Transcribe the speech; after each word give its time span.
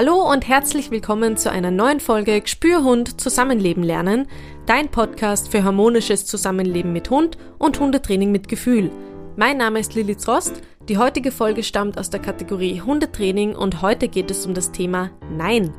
Hallo 0.00 0.30
und 0.30 0.46
herzlich 0.46 0.92
willkommen 0.92 1.36
zu 1.36 1.50
einer 1.50 1.72
neuen 1.72 1.98
Folge 1.98 2.40
Gespürhund 2.40 3.20
Zusammenleben 3.20 3.82
lernen, 3.82 4.28
dein 4.64 4.92
Podcast 4.92 5.50
für 5.50 5.64
harmonisches 5.64 6.24
Zusammenleben 6.24 6.92
mit 6.92 7.10
Hund 7.10 7.36
und 7.58 7.80
Hundetraining 7.80 8.30
mit 8.30 8.46
Gefühl. 8.46 8.92
Mein 9.34 9.56
Name 9.56 9.80
ist 9.80 9.96
Lilith 9.96 10.28
Rost. 10.28 10.62
Die 10.88 10.98
heutige 10.98 11.32
Folge 11.32 11.64
stammt 11.64 11.98
aus 11.98 12.10
der 12.10 12.20
Kategorie 12.20 12.80
Hundetraining 12.80 13.56
und 13.56 13.82
heute 13.82 14.06
geht 14.06 14.30
es 14.30 14.46
um 14.46 14.54
das 14.54 14.70
Thema 14.70 15.10
Nein. 15.36 15.74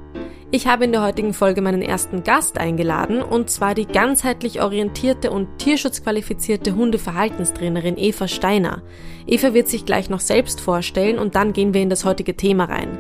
Ich 0.52 0.68
habe 0.68 0.84
in 0.84 0.92
der 0.92 1.04
heutigen 1.04 1.34
Folge 1.34 1.62
meinen 1.62 1.82
ersten 1.82 2.26
Gast 2.26 2.58
eingeladen 2.58 3.22
und 3.22 3.50
zwar 3.50 3.74
die 3.74 3.86
ganzheitlich 3.86 4.62
orientierte 4.62 5.32
und 5.32 5.60
tierschutzqualifizierte 5.60 6.76
Hundeverhaltenstrainerin 6.76 7.98
Eva 7.98 8.28
Steiner. 8.28 8.82
Eva 9.28 9.54
wird 9.54 9.70
sich 9.70 9.86
gleich 9.86 10.10
noch 10.10 10.20
selbst 10.20 10.60
vorstellen 10.60 11.20
und 11.20 11.36
dann 11.36 11.54
gehen 11.54 11.74
wir 11.74 11.82
in 11.82 11.90
das 11.90 12.04
heutige 12.04 12.36
Thema 12.36 12.66
rein. 12.66 12.98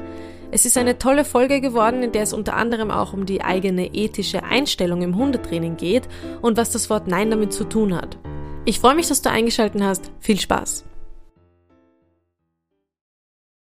Es 0.52 0.66
ist 0.66 0.78
eine 0.78 0.98
tolle 0.98 1.26
Folge 1.26 1.62
geworden, 1.62 2.02
in 2.02 2.12
der 2.12 2.24
es 2.24 2.34
unter 2.34 2.56
anderem 2.56 2.90
auch 2.90 3.14
um 3.14 3.28
die 3.28 3.44
eigene 3.44 3.94
ethische 3.94 4.44
Einstellung 4.44 5.04
im 5.04 5.16
Hundetraining 5.16 5.78
geht 5.78 6.10
und 6.42 6.58
was 6.58 6.72
das 6.72 6.90
Wort 6.90 7.08
Nein 7.08 7.30
damit 7.30 7.54
zu 7.54 7.66
tun 7.66 7.94
hat. 7.94 8.18
Ich 8.66 8.80
freue 8.80 8.96
mich, 8.96 9.08
dass 9.08 9.22
du 9.22 9.30
eingeschaltet 9.30 9.82
hast. 9.84 10.12
Viel 10.20 10.40
Spaß! 10.40 10.86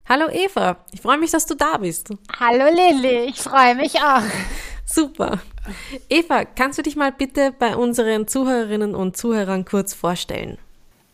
Hallo 0.08 0.30
Eva, 0.32 0.86
ich 0.94 1.02
freue 1.02 1.18
mich, 1.18 1.32
dass 1.32 1.48
du 1.48 1.56
da 1.56 1.78
bist. 1.78 2.12
Hallo 2.40 2.66
Lilly, 2.70 3.30
ich 3.30 3.40
freue 3.42 3.76
mich 3.76 3.96
auch. 3.96 4.22
Super. 4.86 5.40
Eva, 6.10 6.46
kannst 6.46 6.78
du 6.78 6.84
dich 6.84 6.96
mal 6.96 7.12
bitte 7.12 7.54
bei 7.58 7.76
unseren 7.76 8.28
Zuhörerinnen 8.28 8.94
und 8.96 9.18
Zuhörern 9.18 9.66
kurz 9.66 9.96
vorstellen? 9.96 10.60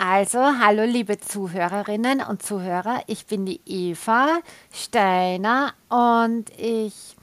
Also, 0.06 0.40
hallo 0.60 0.84
liebe 0.84 1.18
Zuhörerinnen 1.18 2.20
und 2.20 2.44
Zuhörer, 2.44 3.04
ich 3.08 3.26
bin 3.26 3.46
die 3.46 3.62
Eva 3.66 4.40
Steiner 4.70 5.72
und 5.88 6.50
ich 6.60 7.16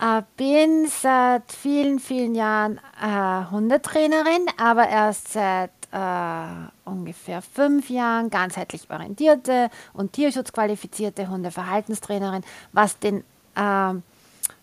äh, 0.00 0.22
bin 0.38 0.86
seit 0.86 1.52
vielen, 1.52 1.98
vielen 1.98 2.34
Jahren 2.34 2.80
äh, 3.02 3.50
Hundetrainerin, 3.50 4.46
aber 4.56 4.88
erst 4.88 5.34
seit 5.34 5.72
äh, 5.92 6.88
ungefähr 6.88 7.42
fünf 7.42 7.90
Jahren 7.90 8.30
ganzheitlich 8.30 8.88
orientierte 8.88 9.68
und 9.92 10.14
tierschutzqualifizierte 10.14 11.28
Hundeverhaltenstrainerin, 11.28 12.44
was 12.72 12.98
den 12.98 13.24
äh, 13.56 13.92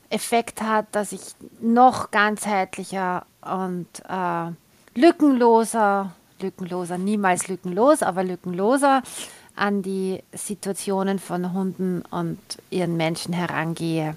Effekt 0.09 0.63
hat, 0.63 0.87
dass 0.91 1.11
ich 1.11 1.21
noch 1.61 2.09
ganzheitlicher 2.09 3.27
und 3.43 3.89
äh, 4.09 4.99
lückenloser 4.99 6.15
lückenloser, 6.41 6.97
niemals 6.97 7.47
lückenlos, 7.47 8.03
aber 8.03 8.23
lückenloser 8.23 9.03
an 9.55 9.81
die 9.81 10.23
Situationen 10.33 11.19
von 11.19 11.53
Hunden 11.53 12.03
und 12.09 12.39
ihren 12.69 12.97
Menschen 12.97 13.33
herangehe. 13.33 14.15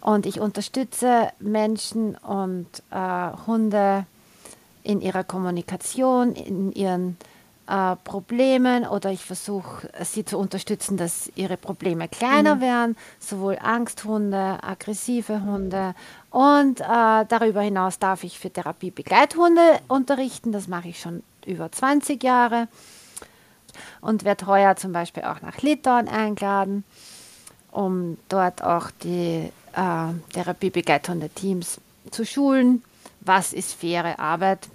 Und 0.00 0.26
ich 0.26 0.40
unterstütze 0.40 1.28
Menschen 1.38 2.14
und 2.16 2.66
äh, 2.90 3.30
Hunde 3.46 4.06
in 4.82 5.00
ihrer 5.00 5.24
Kommunikation, 5.24 6.34
in 6.34 6.72
ihren 6.72 7.16
äh, 7.66 7.96
Problemen 8.04 8.86
oder 8.86 9.10
ich 9.10 9.24
versuche 9.24 9.88
sie 10.04 10.26
zu 10.26 10.36
unterstützen, 10.36 10.98
dass 10.98 11.32
ihre 11.34 11.56
Probleme 11.56 12.08
kleiner 12.08 12.56
mhm. 12.56 12.60
werden, 12.60 12.96
sowohl 13.18 13.58
Angsthunde, 13.58 14.58
aggressive 14.62 15.42
Hunde 15.42 15.94
und 16.30 16.80
äh, 16.80 16.84
darüber 16.84 17.62
hinaus 17.62 17.98
darf 17.98 18.22
ich 18.24 18.38
für 18.38 18.50
Therapie 18.50 18.90
Begleithunde 18.90 19.62
unterrichten, 19.88 20.52
das 20.52 20.68
mache 20.68 20.88
ich 20.88 21.00
schon 21.00 21.22
über 21.46 21.70
20 21.70 22.22
Jahre 22.22 22.68
und 24.00 24.24
werde 24.24 24.46
heuer 24.46 24.76
zum 24.76 24.92
Beispiel 24.92 25.24
auch 25.24 25.40
nach 25.42 25.62
Litauen 25.62 26.08
eingeladen, 26.08 26.84
um 27.70 28.18
dort 28.28 28.62
auch 28.62 28.90
die 29.02 29.50
äh, 29.72 30.32
therapiebegleitende 30.32 31.28
Teams 31.28 31.80
zu 32.10 32.24
schulen. 32.24 32.82
Was 33.20 33.52
ist 33.52 33.72
faire 33.72 34.18
Arbeit 34.18 34.68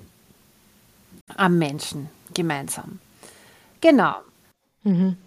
am 1.38 1.58
Menschen 1.58 2.10
gemeinsam? 2.34 3.00
Genau. 3.82 4.16
Mhm. 4.84 5.18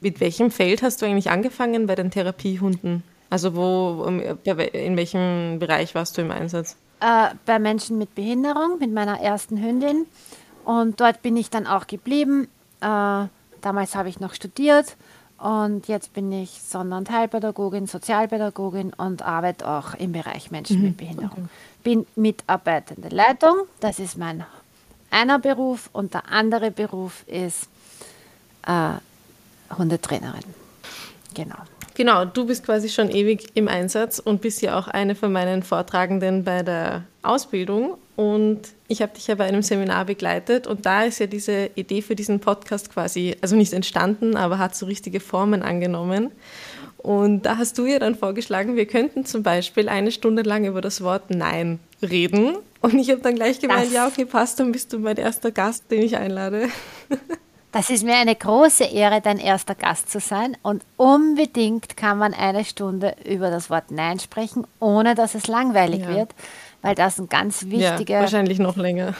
Mit 0.00 0.20
welchem 0.20 0.50
Feld 0.50 0.82
hast 0.82 1.00
du 1.00 1.06
eigentlich 1.06 1.30
angefangen 1.30 1.86
bei 1.86 1.94
den 1.94 2.10
Therapiehunden? 2.10 3.02
Also 3.28 3.54
wo, 3.54 4.04
in 4.04 4.96
welchem 4.96 5.58
Bereich 5.60 5.94
warst 5.94 6.18
du 6.18 6.22
im 6.22 6.32
Einsatz? 6.32 6.76
Äh, 7.00 7.28
bei 7.46 7.58
Menschen 7.58 7.96
mit 7.96 8.14
Behinderung, 8.14 8.78
mit 8.80 8.92
meiner 8.92 9.20
ersten 9.20 9.62
Hündin. 9.62 10.06
Und 10.64 11.00
dort 11.00 11.22
bin 11.22 11.36
ich 11.36 11.50
dann 11.50 11.66
auch 11.66 11.86
geblieben. 11.86 12.48
Äh, 12.80 13.26
damals 13.60 13.94
habe 13.94 14.08
ich 14.08 14.20
noch 14.20 14.34
studiert 14.34 14.96
und 15.38 15.88
jetzt 15.88 16.12
bin 16.12 16.30
ich 16.32 16.60
Sonder- 16.62 16.98
und 16.98 17.10
Heilpädagogin, 17.10 17.86
Sozialpädagogin 17.86 18.92
und 18.92 19.22
arbeite 19.22 19.66
auch 19.66 19.94
im 19.94 20.12
Bereich 20.12 20.50
Menschen 20.50 20.78
mhm. 20.78 20.82
mit 20.88 20.96
Behinderung. 20.98 21.48
Bin 21.82 22.06
mitarbeitende 22.14 23.08
Leitung, 23.08 23.56
das 23.80 23.98
ist 23.98 24.18
mein 24.18 24.44
einer 25.10 25.38
Beruf 25.38 25.90
und 25.92 26.14
der 26.14 26.30
andere 26.30 26.70
Beruf 26.70 27.24
ist 27.26 27.68
äh, 28.66 28.92
Hundetrainerin. 29.76 30.44
Genau. 31.34 31.56
Genau, 32.00 32.24
du 32.24 32.46
bist 32.46 32.64
quasi 32.64 32.88
schon 32.88 33.10
ewig 33.10 33.48
im 33.52 33.68
Einsatz 33.68 34.20
und 34.20 34.40
bist 34.40 34.62
ja 34.62 34.78
auch 34.78 34.88
eine 34.88 35.14
von 35.14 35.30
meinen 35.30 35.62
Vortragenden 35.62 36.44
bei 36.44 36.62
der 36.62 37.04
Ausbildung. 37.20 37.98
Und 38.16 38.60
ich 38.88 39.02
habe 39.02 39.12
dich 39.12 39.26
ja 39.26 39.34
bei 39.34 39.44
einem 39.44 39.60
Seminar 39.60 40.06
begleitet 40.06 40.66
und 40.66 40.86
da 40.86 41.02
ist 41.02 41.18
ja 41.18 41.26
diese 41.26 41.68
Idee 41.74 42.00
für 42.00 42.16
diesen 42.16 42.40
Podcast 42.40 42.90
quasi, 42.90 43.36
also 43.42 43.54
nicht 43.54 43.74
entstanden, 43.74 44.34
aber 44.34 44.56
hat 44.56 44.74
so 44.74 44.86
richtige 44.86 45.20
Formen 45.20 45.62
angenommen. 45.62 46.30
Und 46.96 47.42
da 47.42 47.58
hast 47.58 47.76
du 47.76 47.84
ja 47.84 47.98
dann 47.98 48.14
vorgeschlagen, 48.14 48.76
wir 48.76 48.86
könnten 48.86 49.26
zum 49.26 49.42
Beispiel 49.42 49.90
eine 49.90 50.10
Stunde 50.10 50.40
lang 50.40 50.64
über 50.64 50.80
das 50.80 51.02
Wort 51.02 51.28
Nein 51.28 51.80
reden. 52.00 52.56
Und 52.80 52.98
ich 52.98 53.10
habe 53.10 53.20
dann 53.20 53.34
gleich 53.34 53.60
gemeint, 53.60 53.88
das 53.88 53.92
ja, 53.92 54.06
okay, 54.06 54.24
passt, 54.24 54.58
dann 54.58 54.72
bist 54.72 54.90
du 54.94 54.98
mein 55.00 55.18
erster 55.18 55.50
Gast, 55.50 55.90
den 55.90 56.00
ich 56.00 56.16
einlade. 56.16 56.70
Das 57.72 57.88
ist 57.88 58.02
mir 58.02 58.16
eine 58.16 58.34
große 58.34 58.84
Ehre, 58.84 59.20
dein 59.20 59.38
erster 59.38 59.76
Gast 59.76 60.10
zu 60.10 60.18
sein. 60.18 60.56
Und 60.62 60.82
unbedingt 60.96 61.96
kann 61.96 62.18
man 62.18 62.34
eine 62.34 62.64
Stunde 62.64 63.14
über 63.24 63.50
das 63.50 63.70
Wort 63.70 63.90
Nein 63.90 64.18
sprechen, 64.18 64.66
ohne 64.80 65.14
dass 65.14 65.34
es 65.36 65.46
langweilig 65.46 66.00
ja. 66.00 66.08
wird, 66.08 66.34
weil 66.82 66.96
das 66.96 67.18
eine 67.18 67.28
ganz 67.28 67.66
wichtige 67.66 68.14
ja, 68.14 68.20
wahrscheinlich 68.20 68.58
noch 68.58 68.76
länger. 68.76 69.14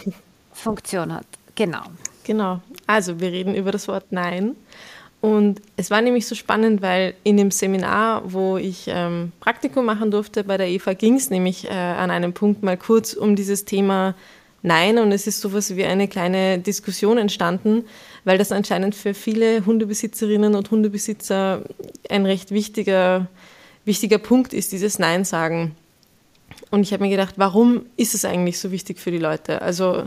Funktion 0.52 1.14
hat. 1.14 1.26
Genau. 1.54 1.82
Genau. 2.24 2.60
Also 2.86 3.20
wir 3.20 3.30
reden 3.30 3.54
über 3.54 3.70
das 3.70 3.86
Wort 3.86 4.06
Nein. 4.10 4.56
Und 5.20 5.60
es 5.76 5.90
war 5.90 6.00
nämlich 6.00 6.26
so 6.26 6.34
spannend, 6.34 6.80
weil 6.80 7.14
in 7.24 7.36
dem 7.36 7.50
Seminar, 7.50 8.22
wo 8.32 8.56
ich 8.56 8.86
ähm, 8.88 9.32
Praktikum 9.40 9.84
machen 9.84 10.10
durfte 10.10 10.44
bei 10.44 10.56
der 10.56 10.68
EVA, 10.68 10.94
ging 10.94 11.16
es 11.16 11.28
nämlich 11.28 11.66
äh, 11.66 11.72
an 11.72 12.10
einem 12.10 12.32
Punkt 12.32 12.62
mal 12.62 12.78
kurz 12.78 13.12
um 13.12 13.36
dieses 13.36 13.66
Thema 13.66 14.14
Nein. 14.62 14.98
Und 14.98 15.12
es 15.12 15.26
ist 15.26 15.40
sowas 15.40 15.76
wie 15.76 15.84
eine 15.84 16.08
kleine 16.08 16.58
Diskussion 16.58 17.18
entstanden, 17.18 17.84
weil 18.24 18.38
das 18.38 18.52
anscheinend 18.52 18.94
für 18.94 19.14
viele 19.14 19.64
Hundebesitzerinnen 19.64 20.54
und 20.54 20.70
Hundebesitzer 20.70 21.62
ein 22.08 22.26
recht 22.26 22.50
wichtiger, 22.50 23.26
wichtiger 23.84 24.18
Punkt 24.18 24.52
ist, 24.52 24.72
dieses 24.72 24.98
Nein 24.98 25.24
sagen. 25.24 25.74
Und 26.70 26.82
ich 26.82 26.92
habe 26.92 27.02
mir 27.02 27.10
gedacht, 27.10 27.34
warum 27.36 27.86
ist 27.96 28.14
es 28.14 28.24
eigentlich 28.24 28.58
so 28.58 28.70
wichtig 28.70 28.98
für 28.98 29.10
die 29.10 29.18
Leute? 29.18 29.62
Also 29.62 30.04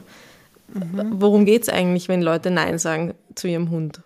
mhm. 0.73 1.13
worum 1.19 1.45
geht 1.45 1.63
es 1.63 1.69
eigentlich, 1.69 2.07
wenn 2.07 2.21
Leute 2.21 2.51
Nein 2.51 2.79
sagen 2.79 3.13
zu 3.35 3.47
ihrem 3.47 3.69
Hund? 3.69 4.01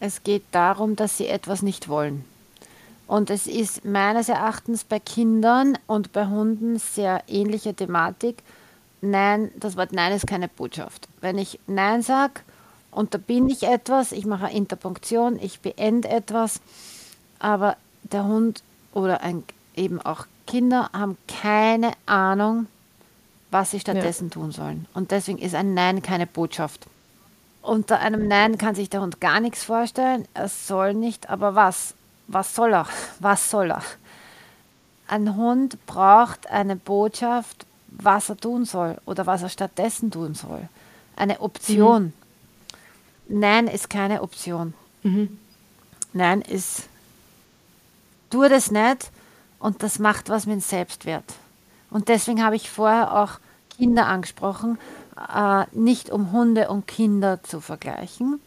Es 0.00 0.22
geht 0.24 0.42
darum, 0.50 0.96
dass 0.96 1.18
sie 1.18 1.26
etwas 1.26 1.62
nicht 1.62 1.88
wollen. 1.88 2.24
Und 3.06 3.30
es 3.30 3.46
ist 3.46 3.84
meines 3.84 4.28
Erachtens 4.28 4.84
bei 4.84 4.98
Kindern 4.98 5.76
und 5.86 6.12
bei 6.12 6.26
Hunden 6.26 6.78
sehr 6.78 7.22
ähnliche 7.28 7.74
Thematik. 7.74 8.36
Nein, 9.02 9.50
das 9.56 9.76
Wort 9.76 9.92
Nein 9.92 10.12
ist 10.12 10.26
keine 10.26 10.48
Botschaft. 10.48 11.08
Wenn 11.20 11.36
ich 11.36 11.58
Nein 11.66 12.02
sage, 12.02 12.40
unterbinde 12.92 13.52
ich 13.52 13.64
etwas, 13.64 14.12
ich 14.12 14.24
mache 14.24 14.46
eine 14.46 14.56
Interpunktion, 14.56 15.38
ich 15.40 15.60
beende 15.60 16.08
etwas, 16.08 16.60
aber 17.40 17.76
der 18.04 18.24
Hund 18.24 18.62
oder 18.92 19.22
ein, 19.22 19.42
eben 19.74 20.00
auch 20.00 20.26
Kinder 20.46 20.90
haben 20.92 21.18
keine 21.26 21.92
Ahnung, 22.06 22.68
was 23.50 23.72
sie 23.72 23.80
stattdessen 23.80 24.28
ja. 24.28 24.34
tun 24.34 24.52
sollen. 24.52 24.86
Und 24.94 25.10
deswegen 25.10 25.38
ist 25.38 25.54
ein 25.54 25.74
Nein 25.74 26.02
keine 26.02 26.26
Botschaft. 26.26 26.86
Unter 27.60 28.00
einem 28.00 28.28
Nein 28.28 28.56
kann 28.56 28.74
sich 28.74 28.88
der 28.88 29.02
Hund 29.02 29.20
gar 29.20 29.40
nichts 29.40 29.64
vorstellen. 29.64 30.26
Er 30.34 30.48
soll 30.48 30.94
nicht, 30.94 31.28
aber 31.28 31.54
was? 31.54 31.94
Was 32.28 32.54
soll 32.54 32.72
er? 32.72 32.86
Was 33.20 33.50
soll 33.50 33.72
er? 33.72 33.82
Ein 35.08 35.36
Hund 35.36 35.84
braucht 35.86 36.48
eine 36.48 36.76
Botschaft, 36.76 37.66
was 37.98 38.28
er 38.28 38.36
tun 38.36 38.64
soll 38.64 38.98
oder 39.04 39.26
was 39.26 39.42
er 39.42 39.48
stattdessen 39.48 40.10
tun 40.10 40.34
soll. 40.34 40.68
Eine 41.16 41.40
Option. 41.40 42.12
Mhm. 43.28 43.40
Nein 43.40 43.66
ist 43.66 43.90
keine 43.90 44.22
Option. 44.22 44.74
Mhm. 45.02 45.38
Nein 46.12 46.42
ist, 46.42 46.88
tu 48.30 48.42
das 48.48 48.70
nicht 48.70 49.10
und 49.58 49.82
das 49.82 49.98
macht 49.98 50.28
was 50.28 50.46
mit 50.46 50.54
dem 50.54 50.60
Selbstwert. 50.60 51.34
Und 51.90 52.08
deswegen 52.08 52.42
habe 52.42 52.56
ich 52.56 52.70
vorher 52.70 53.16
auch 53.22 53.38
Kinder 53.76 54.06
angesprochen, 54.06 54.78
äh, 55.34 55.64
nicht 55.72 56.10
um 56.10 56.32
Hunde 56.32 56.68
und 56.68 56.86
Kinder 56.86 57.42
zu 57.42 57.60
vergleichen, 57.60 58.40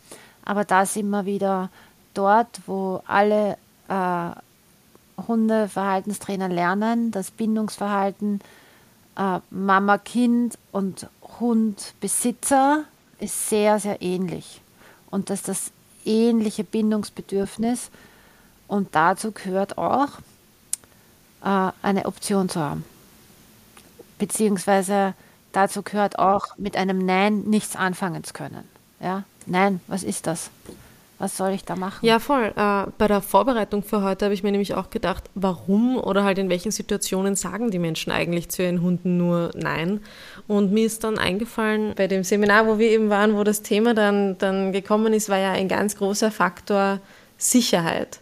aber 0.44 0.64
da 0.66 0.86
sind 0.86 1.10
wir 1.10 1.26
wieder 1.26 1.70
dort, 2.14 2.62
wo 2.68 3.02
alle 3.06 3.58
äh, 3.88 4.30
Hundeverhaltenstrainer 5.28 6.50
lernen, 6.50 7.12
das 7.12 7.32
Bindungsverhalten 7.32 8.42
äh, 9.18 9.40
Mama-Kind 9.50 10.58
und 10.72 11.08
Hund-Besitzer 11.40 12.86
ist 13.20 13.50
sehr, 13.50 13.80
sehr 13.80 14.02
ähnlich. 14.02 14.62
Und 15.10 15.30
dass 15.30 15.42
das 15.42 15.72
ähnliche 16.06 16.64
Bindungsbedürfnis 16.64 17.90
und 18.68 18.96
dazu 18.96 19.32
gehört 19.32 19.78
auch, 19.78 20.10
äh, 21.44 21.72
eine 21.82 22.06
Option 22.06 22.50
zu 22.50 22.60
haben. 22.60 22.84
Beziehungsweise 24.18 25.14
dazu 25.52 25.84
gehört 25.84 26.20
auch, 26.20 26.58
mit 26.58 26.78
einem 26.78 27.06
Nein 27.06 27.42
nichts 27.42 27.76
anfangen 27.76 28.24
zu 28.24 28.34
können. 28.34 28.68
Ja? 29.00 29.24
Nein, 29.46 29.82
was 29.88 30.04
ist 30.04 30.28
das? 30.28 30.50
Was 31.18 31.38
soll 31.38 31.52
ich 31.52 31.64
da 31.64 31.76
machen? 31.76 32.06
Ja, 32.06 32.20
voll. 32.20 32.54
Äh, 32.56 32.88
bei 32.98 33.08
der 33.08 33.22
Vorbereitung 33.22 33.84
für 33.84 34.02
heute 34.02 34.26
habe 34.26 34.34
ich 34.34 34.44
mir 34.44 34.52
nämlich 34.52 34.74
auch 34.76 34.90
gedacht, 34.90 35.30
warum 35.34 35.98
oder 35.98 36.26
halt 36.26 36.38
in 36.38 36.50
welchen 36.50 36.72
Situationen 36.72 37.36
sagen 37.36 37.72
die 37.72 37.80
Menschen 37.80 38.12
eigentlich 38.12 38.50
zu 38.50 38.64
ihren 38.64 38.82
Hunden 38.82 39.18
nur 39.18 39.52
Nein? 39.56 40.02
Und 40.48 40.74
mir 40.74 40.86
ist 40.86 41.04
dann 41.06 41.18
eingefallen, 41.18 41.94
bei 41.96 42.08
dem 42.08 42.24
Seminar, 42.24 42.68
wo 42.68 42.80
wir 42.80 42.90
eben 42.90 43.10
waren, 43.10 43.36
wo 43.36 43.44
das 43.44 43.62
Thema 43.62 43.94
dann, 43.94 44.38
dann 44.40 44.74
gekommen 44.74 45.14
ist, 45.14 45.30
war 45.30 45.40
ja 45.40 45.54
ein 45.54 45.70
ganz 45.70 45.96
großer 45.96 46.32
Faktor 46.32 47.00
Sicherheit. 47.38 48.20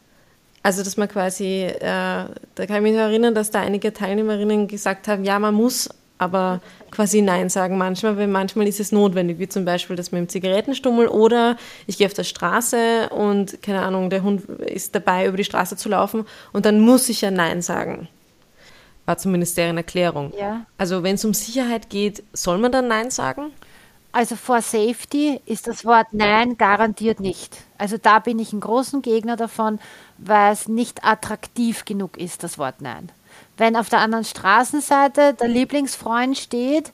Also, 0.61 0.83
dass 0.83 0.95
man 0.95 1.09
quasi, 1.09 1.63
äh, 1.63 1.79
da 1.79 2.65
kann 2.67 2.77
ich 2.77 2.91
mich 2.91 2.93
erinnern, 2.93 3.35
dass 3.35 3.51
da 3.51 3.59
einige 3.59 3.91
Teilnehmerinnen 3.91 4.67
gesagt 4.67 5.07
haben, 5.07 5.25
ja, 5.25 5.37
man 5.39 5.55
muss 5.55 5.89
aber 6.17 6.61
quasi 6.91 7.21
Nein 7.21 7.49
sagen 7.49 7.77
manchmal, 7.77 8.17
weil 8.17 8.27
manchmal 8.27 8.67
ist 8.67 8.79
es 8.79 8.91
notwendig, 8.91 9.39
wie 9.39 9.49
zum 9.49 9.65
Beispiel 9.65 9.95
das 9.95 10.11
mit 10.11 10.19
dem 10.19 10.29
Zigarettenstummel 10.29 11.07
oder 11.07 11.57
ich 11.87 11.97
gehe 11.97 12.07
auf 12.07 12.13
der 12.13 12.23
Straße 12.23 13.09
und, 13.09 13.61
keine 13.61 13.81
Ahnung, 13.81 14.09
der 14.09 14.23
Hund 14.23 14.45
ist 14.45 14.95
dabei, 14.95 15.27
über 15.27 15.37
die 15.37 15.43
Straße 15.43 15.75
zu 15.75 15.89
laufen 15.89 16.25
und 16.51 16.65
dann 16.65 16.79
muss 16.79 17.09
ich 17.09 17.21
ja 17.21 17.31
Nein 17.31 17.61
sagen. 17.61 18.07
War 19.05 19.17
zumindest 19.17 19.57
deren 19.57 19.77
Erklärung. 19.77 20.31
Ja. 20.39 20.65
Also 20.77 21.03
wenn 21.03 21.15
es 21.15 21.25
um 21.25 21.33
Sicherheit 21.33 21.89
geht, 21.89 22.23
soll 22.31 22.57
man 22.57 22.71
dann 22.71 22.87
Nein 22.87 23.11
sagen? 23.11 23.51
Also 24.13 24.35
vor 24.35 24.61
Safety 24.61 25.41
ist 25.45 25.67
das 25.67 25.83
Wort 25.85 26.07
Nein 26.11 26.55
garantiert 26.57 27.19
nicht. 27.19 27.57
Also 27.79 27.97
da 27.97 28.19
bin 28.19 28.37
ich 28.37 28.53
ein 28.53 28.59
großen 28.59 29.01
Gegner 29.01 29.35
davon, 29.35 29.79
weil 30.19 30.53
es 30.53 30.67
nicht 30.67 31.03
attraktiv 31.03 31.83
genug 31.83 32.17
ist, 32.17 32.43
das 32.43 32.59
Wort 32.59 32.79
Nein. 32.79 33.11
Wenn 33.57 33.75
auf 33.75 33.89
der 33.89 33.99
anderen 33.99 34.25
Straßenseite 34.25 35.33
der 35.33 35.47
Lieblingsfreund 35.47 36.37
steht, 36.37 36.91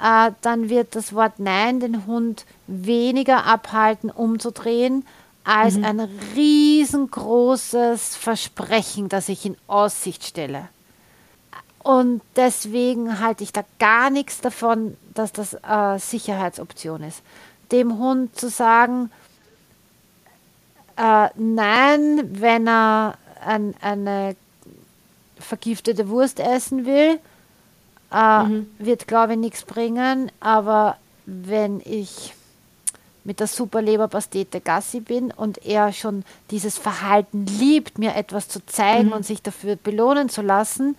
äh, 0.00 0.30
dann 0.42 0.68
wird 0.68 0.94
das 0.94 1.12
Wort 1.12 1.38
Nein 1.38 1.80
den 1.80 2.06
Hund 2.06 2.44
weniger 2.66 3.44
abhalten, 3.44 4.10
umzudrehen, 4.10 5.04
als 5.44 5.76
mhm. 5.76 5.84
ein 5.84 6.00
riesengroßes 6.36 8.16
Versprechen, 8.16 9.08
das 9.08 9.28
ich 9.28 9.46
in 9.46 9.56
Aussicht 9.66 10.24
stelle. 10.24 10.68
Und 11.82 12.20
deswegen 12.36 13.18
halte 13.20 13.44
ich 13.44 13.52
da 13.52 13.62
gar 13.78 14.10
nichts 14.10 14.40
davon, 14.40 14.96
dass 15.14 15.32
das 15.32 15.54
äh, 15.54 15.98
Sicherheitsoption 15.98 17.02
ist. 17.02 17.22
Dem 17.72 17.98
Hund 17.98 18.36
zu 18.38 18.50
sagen, 18.50 19.10
äh, 20.96 21.28
nein, 21.36 22.28
wenn 22.40 22.68
er 22.68 23.16
ein, 23.44 23.74
eine 23.80 24.36
vergiftete 25.40 26.08
Wurst 26.08 26.40
essen 26.40 26.86
will, 26.86 27.18
äh, 28.12 28.42
mhm. 28.42 28.70
wird, 28.78 29.06
glaube 29.06 29.34
ich, 29.34 29.38
nichts 29.38 29.64
bringen. 29.64 30.30
Aber 30.40 30.96
wenn 31.26 31.80
ich 31.84 32.34
mit 33.24 33.40
der 33.40 33.46
Superleberpastete 33.46 34.60
Gassi 34.60 35.00
bin 35.00 35.30
und 35.30 35.64
er 35.66 35.92
schon 35.92 36.24
dieses 36.50 36.78
Verhalten 36.78 37.44
liebt, 37.46 37.98
mir 37.98 38.14
etwas 38.14 38.48
zu 38.48 38.64
zeigen 38.64 39.08
mhm. 39.08 39.12
und 39.12 39.26
sich 39.26 39.42
dafür 39.42 39.76
belohnen 39.76 40.28
zu 40.28 40.40
lassen, 40.40 40.96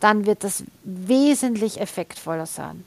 dann 0.00 0.26
wird 0.26 0.42
das 0.42 0.64
wesentlich 0.82 1.80
effektvoller 1.80 2.46
sein. 2.46 2.84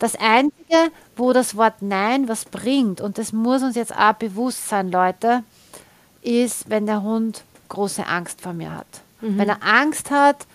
Das 0.00 0.16
Einzige, 0.16 0.90
wo 1.14 1.32
das 1.32 1.56
Wort 1.56 1.82
Nein 1.82 2.26
was 2.26 2.46
bringt, 2.46 3.00
und 3.00 3.18
das 3.18 3.32
muss 3.32 3.62
uns 3.62 3.76
jetzt 3.76 3.94
auch 3.94 4.14
bewusst 4.14 4.68
sein, 4.68 4.90
Leute, 4.90 5.44
ist, 6.22 6.70
wenn 6.70 6.86
der 6.86 7.02
Hund 7.02 7.44
große 7.68 8.06
Angst 8.06 8.40
vor 8.40 8.54
mir 8.54 8.74
hat. 8.74 8.86
Mhm. 9.20 9.38
Wenn 9.38 9.48
er 9.48 9.62
Angst 9.62 10.10
hat, 10.10 10.46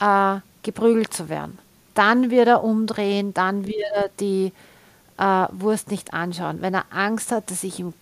äh, 0.00 0.40
geprügelt 0.62 1.12
zu 1.12 1.28
werden, 1.28 1.58
dann 1.94 2.30
wird 2.30 2.48
er 2.48 2.64
umdrehen, 2.64 3.34
dann 3.34 3.66
wird 3.66 3.84
er 3.94 4.08
die 4.20 4.52
äh, 5.18 5.46
Wurst 5.52 5.90
nicht 5.90 6.14
anschauen. 6.14 6.62
Wenn 6.62 6.74
er 6.74 6.86
Angst 6.90 7.32
hat, 7.32 7.50
dass 7.50 7.64
ich 7.64 7.78
ihm 7.78 7.92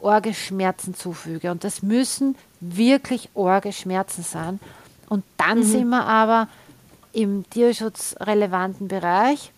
Orgeschmerzen 0.00 0.94
zufüge. 0.94 1.50
Und 1.50 1.64
das 1.64 1.82
müssen 1.82 2.36
wirklich 2.60 3.30
Orgeschmerzen 3.34 4.22
sein. 4.22 4.60
Und 5.08 5.24
dann 5.36 5.58
mhm. 5.58 5.64
sind 5.64 5.88
wir 5.88 6.04
aber 6.04 6.48
im 7.12 7.48
tierschutzrelevanten 7.50 8.88
Bereich. 8.88 9.52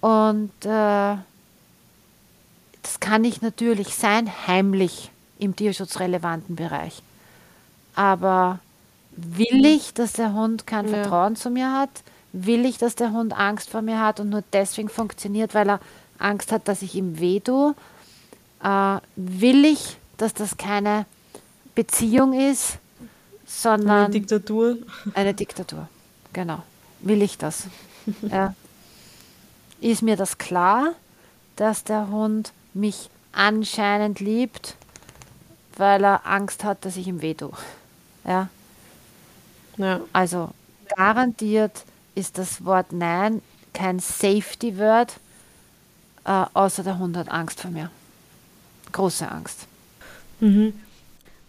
Und 0.00 0.52
äh, 0.64 1.16
das 2.82 3.00
kann 3.00 3.24
ich 3.24 3.42
natürlich 3.42 3.94
sein, 3.94 4.30
heimlich 4.46 5.10
im 5.38 5.54
tierschutzrelevanten 5.54 6.56
Bereich. 6.56 7.02
Aber 7.94 8.60
will 9.16 9.64
ich, 9.64 9.94
dass 9.94 10.12
der 10.12 10.32
Hund 10.32 10.66
kein 10.66 10.86
ja. 10.86 11.02
Vertrauen 11.02 11.36
zu 11.36 11.50
mir 11.50 11.72
hat? 11.72 11.90
Will 12.32 12.64
ich, 12.64 12.78
dass 12.78 12.94
der 12.94 13.12
Hund 13.12 13.32
Angst 13.32 13.70
vor 13.70 13.82
mir 13.82 14.00
hat 14.00 14.20
und 14.20 14.28
nur 14.28 14.44
deswegen 14.52 14.88
funktioniert, 14.88 15.54
weil 15.54 15.68
er 15.68 15.80
Angst 16.18 16.52
hat, 16.52 16.68
dass 16.68 16.82
ich 16.82 16.94
ihm 16.94 17.18
weh 17.18 17.40
tue? 17.40 17.74
Äh, 18.62 18.98
will 19.16 19.64
ich, 19.64 19.96
dass 20.16 20.34
das 20.34 20.56
keine 20.56 21.06
Beziehung 21.74 22.38
ist, 22.38 22.78
sondern 23.46 24.04
eine 24.04 24.10
Diktatur? 24.10 24.76
Eine 25.14 25.34
Diktatur, 25.34 25.88
genau. 26.32 26.62
Will 27.00 27.22
ich 27.22 27.38
das? 27.38 27.64
ja. 28.22 28.54
Ist 29.80 30.02
mir 30.02 30.16
das 30.16 30.38
klar, 30.38 30.92
dass 31.56 31.84
der 31.84 32.08
Hund 32.08 32.52
mich 32.74 33.10
anscheinend 33.32 34.20
liebt, 34.20 34.74
weil 35.76 36.04
er 36.04 36.26
Angst 36.26 36.64
hat, 36.64 36.84
dass 36.84 36.96
ich 36.96 37.06
ihm 37.06 37.22
weh 37.22 37.34
tue? 37.34 37.52
Ja. 38.28 38.48
ja. 39.78 40.00
Also 40.12 40.50
garantiert 40.94 41.84
ist 42.14 42.38
das 42.38 42.64
Wort 42.64 42.92
Nein 42.92 43.42
kein 43.72 44.00
Safety-Word, 44.00 45.14
äh, 46.24 46.44
außer 46.52 46.82
der 46.82 46.98
Hund 46.98 47.16
hat 47.16 47.30
Angst 47.30 47.60
vor 47.60 47.70
mir. 47.70 47.90
Große 48.92 49.30
Angst. 49.30 49.66
Mhm. 50.40 50.72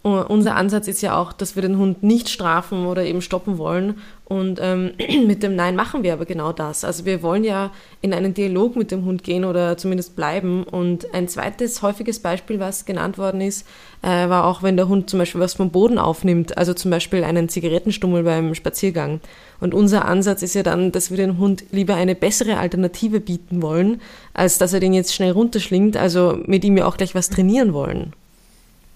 Unser 0.02 0.56
Ansatz 0.56 0.88
ist 0.88 1.02
ja 1.02 1.16
auch, 1.16 1.32
dass 1.32 1.56
wir 1.56 1.62
den 1.62 1.76
Hund 1.76 2.02
nicht 2.02 2.30
strafen 2.30 2.86
oder 2.86 3.04
eben 3.04 3.20
stoppen 3.20 3.58
wollen. 3.58 4.00
Und 4.30 4.60
ähm, 4.62 4.92
mit 5.26 5.42
dem 5.42 5.56
Nein 5.56 5.74
machen 5.74 6.04
wir 6.04 6.12
aber 6.12 6.24
genau 6.24 6.52
das. 6.52 6.84
Also 6.84 7.04
wir 7.04 7.20
wollen 7.24 7.42
ja 7.42 7.72
in 8.00 8.14
einen 8.14 8.32
Dialog 8.32 8.76
mit 8.76 8.92
dem 8.92 9.04
Hund 9.04 9.24
gehen 9.24 9.44
oder 9.44 9.76
zumindest 9.76 10.14
bleiben. 10.14 10.62
Und 10.62 11.12
ein 11.12 11.26
zweites 11.26 11.82
häufiges 11.82 12.20
Beispiel, 12.20 12.60
was 12.60 12.84
genannt 12.84 13.18
worden 13.18 13.40
ist, 13.40 13.66
äh, 14.02 14.28
war 14.28 14.44
auch, 14.44 14.62
wenn 14.62 14.76
der 14.76 14.86
Hund 14.86 15.10
zum 15.10 15.18
Beispiel 15.18 15.40
was 15.40 15.54
vom 15.54 15.70
Boden 15.70 15.98
aufnimmt, 15.98 16.56
also 16.56 16.74
zum 16.74 16.92
Beispiel 16.92 17.24
einen 17.24 17.48
Zigarettenstummel 17.48 18.22
beim 18.22 18.54
Spaziergang. 18.54 19.20
Und 19.58 19.74
unser 19.74 20.04
Ansatz 20.04 20.42
ist 20.42 20.54
ja 20.54 20.62
dann, 20.62 20.92
dass 20.92 21.10
wir 21.10 21.16
dem 21.16 21.38
Hund 21.38 21.64
lieber 21.72 21.96
eine 21.96 22.14
bessere 22.14 22.58
Alternative 22.58 23.18
bieten 23.18 23.62
wollen, 23.62 24.00
als 24.32 24.58
dass 24.58 24.72
er 24.72 24.78
den 24.78 24.94
jetzt 24.94 25.12
schnell 25.12 25.32
runterschlingt, 25.32 25.96
also 25.96 26.38
mit 26.46 26.64
ihm 26.64 26.76
ja 26.76 26.86
auch 26.86 26.96
gleich 26.96 27.16
was 27.16 27.30
trainieren 27.30 27.72
wollen. 27.72 28.12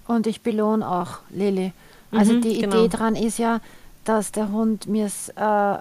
Und 0.07 0.27
ich 0.27 0.39
belohne 0.39 0.89
auch 0.89 1.17
Lilly. 1.29 1.73
Also 2.11 2.31
mhm, 2.31 2.41
die 2.41 2.61
genau. 2.61 2.77
Idee 2.77 2.87
daran 2.87 3.15
ist 3.17 3.37
ja, 3.37 3.59
dass 4.05 4.31
der 4.31 4.51
Hund 4.51 4.87
mir 4.87 5.05
es 5.05 5.29
äh, 5.29 5.77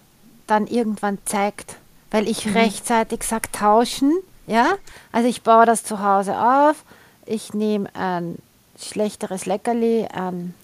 dann 0.46 0.66
irgendwann 0.66 1.18
zeigt, 1.24 1.76
weil 2.10 2.28
ich 2.28 2.46
mhm. 2.46 2.56
rechtzeitig 2.56 3.22
sage, 3.22 3.50
tauschen. 3.52 4.12
Ja, 4.46 4.74
also 5.12 5.28
ich 5.28 5.42
baue 5.42 5.64
das 5.64 5.84
zu 5.84 6.02
Hause 6.02 6.36
auf. 6.38 6.84
Ich 7.24 7.54
nehme 7.54 7.88
ein 7.94 8.38
schlechteres 8.78 9.46
Leckerli, 9.46 10.06
ein, 10.12 10.54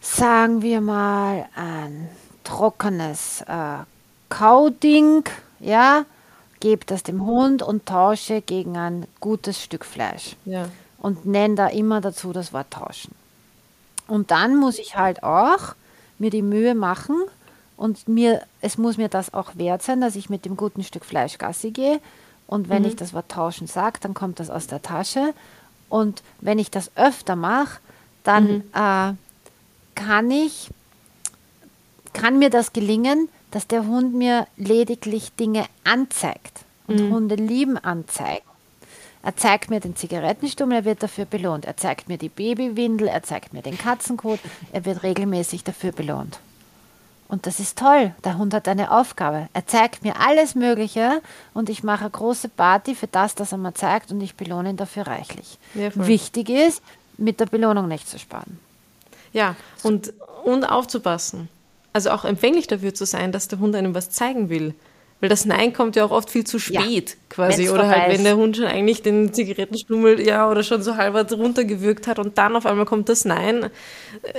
sagen 0.00 0.62
wir 0.62 0.80
mal, 0.80 1.48
ein 1.54 2.08
trockenes 2.42 3.42
äh, 3.42 3.84
Kauding, 4.28 5.24
ja, 5.60 6.04
gebe 6.60 6.84
das 6.86 7.04
dem 7.04 7.24
Hund 7.24 7.62
und 7.62 7.86
tausche 7.86 8.42
gegen 8.42 8.76
ein 8.76 9.06
gutes 9.20 9.62
Stück 9.62 9.84
Fleisch. 9.84 10.34
Ja 10.44 10.68
und 10.98 11.26
nenne 11.26 11.54
da 11.54 11.66
immer 11.68 12.00
dazu 12.00 12.32
das 12.32 12.52
Wort 12.52 12.70
tauschen. 12.70 13.14
Und 14.06 14.30
dann 14.30 14.56
muss 14.56 14.78
ich 14.78 14.96
halt 14.96 15.22
auch 15.22 15.74
mir 16.18 16.30
die 16.30 16.42
Mühe 16.42 16.74
machen 16.74 17.16
und 17.76 18.08
mir, 18.08 18.42
es 18.60 18.76
muss 18.76 18.96
mir 18.96 19.08
das 19.08 19.32
auch 19.32 19.56
wert 19.56 19.82
sein, 19.82 20.00
dass 20.00 20.16
ich 20.16 20.30
mit 20.30 20.44
dem 20.44 20.56
guten 20.56 20.82
Stück 20.82 21.04
Fleisch 21.04 21.38
Gassi 21.38 21.70
gehe. 21.70 22.00
Und 22.46 22.68
wenn 22.68 22.82
mhm. 22.82 22.88
ich 22.88 22.96
das 22.96 23.14
Wort 23.14 23.28
tauschen 23.30 23.66
sage, 23.66 23.98
dann 24.00 24.14
kommt 24.14 24.40
das 24.40 24.50
aus 24.50 24.66
der 24.66 24.82
Tasche. 24.82 25.34
Und 25.88 26.22
wenn 26.40 26.58
ich 26.58 26.70
das 26.70 26.90
öfter 26.96 27.36
mache, 27.36 27.80
dann 28.24 28.48
mhm. 28.48 28.62
äh, 28.74 29.14
kann 29.94 30.30
ich, 30.30 30.70
kann 32.12 32.38
mir 32.38 32.50
das 32.50 32.72
gelingen, 32.72 33.28
dass 33.50 33.66
der 33.66 33.86
Hund 33.86 34.14
mir 34.14 34.46
lediglich 34.56 35.32
Dinge 35.32 35.64
anzeigt. 35.84 36.64
Und 36.86 37.00
mhm. 37.00 37.12
Hunde 37.12 37.34
lieben 37.34 37.76
anzeigen. 37.76 38.44
Er 39.22 39.36
zeigt 39.36 39.70
mir 39.70 39.80
den 39.80 39.96
Zigarettenstummel, 39.96 40.78
er 40.78 40.84
wird 40.84 41.02
dafür 41.02 41.24
belohnt. 41.24 41.64
Er 41.64 41.76
zeigt 41.76 42.08
mir 42.08 42.18
die 42.18 42.28
Babywindel, 42.28 43.08
er 43.08 43.22
zeigt 43.22 43.52
mir 43.52 43.62
den 43.62 43.76
Katzenkot, 43.76 44.38
er 44.72 44.84
wird 44.84 45.02
regelmäßig 45.02 45.64
dafür 45.64 45.92
belohnt. 45.92 46.38
Und 47.28 47.46
das 47.46 47.60
ist 47.60 47.78
toll. 47.78 48.14
Der 48.24 48.38
Hund 48.38 48.54
hat 48.54 48.68
eine 48.68 48.90
Aufgabe. 48.90 49.48
Er 49.52 49.66
zeigt 49.66 50.02
mir 50.02 50.18
alles 50.18 50.54
Mögliche 50.54 51.20
und 51.52 51.68
ich 51.68 51.82
mache 51.82 52.02
eine 52.02 52.10
große 52.10 52.48
Party 52.48 52.94
für 52.94 53.06
das, 53.06 53.34
was 53.36 53.52
er 53.52 53.58
mir 53.58 53.74
zeigt 53.74 54.10
und 54.10 54.20
ich 54.22 54.34
belohne 54.34 54.70
ihn 54.70 54.76
dafür 54.78 55.06
reichlich. 55.06 55.58
Ja, 55.74 55.90
Wichtig 55.94 56.48
ist, 56.48 56.82
mit 57.18 57.38
der 57.38 57.46
Belohnung 57.46 57.86
nicht 57.86 58.08
zu 58.08 58.18
sparen. 58.18 58.58
Ja, 59.34 59.56
und, 59.82 60.14
und 60.44 60.64
aufzupassen. 60.64 61.50
Also 61.92 62.10
auch 62.10 62.24
empfänglich 62.24 62.66
dafür 62.66 62.94
zu 62.94 63.04
sein, 63.04 63.30
dass 63.30 63.48
der 63.48 63.58
Hund 63.58 63.74
einem 63.74 63.94
was 63.94 64.08
zeigen 64.10 64.48
will. 64.48 64.74
Weil 65.20 65.28
das 65.28 65.44
Nein 65.44 65.72
kommt 65.72 65.96
ja 65.96 66.04
auch 66.04 66.12
oft 66.12 66.30
viel 66.30 66.44
zu 66.44 66.60
spät, 66.60 67.10
ja, 67.10 67.16
quasi. 67.28 67.70
Oder 67.70 67.88
halt, 67.88 68.12
wenn 68.12 68.22
der 68.22 68.36
Hund 68.36 68.56
schon 68.56 68.66
eigentlich 68.66 69.02
den 69.02 69.32
Zigarettenstummel, 69.32 70.20
ja, 70.20 70.48
oder 70.48 70.62
schon 70.62 70.82
so 70.82 70.96
halb 70.96 71.32
runtergewürgt 71.32 72.06
hat 72.06 72.18
und 72.20 72.38
dann 72.38 72.54
auf 72.54 72.66
einmal 72.66 72.86
kommt 72.86 73.08
das 73.08 73.24
Nein. 73.24 73.64
Äh, 73.64 74.32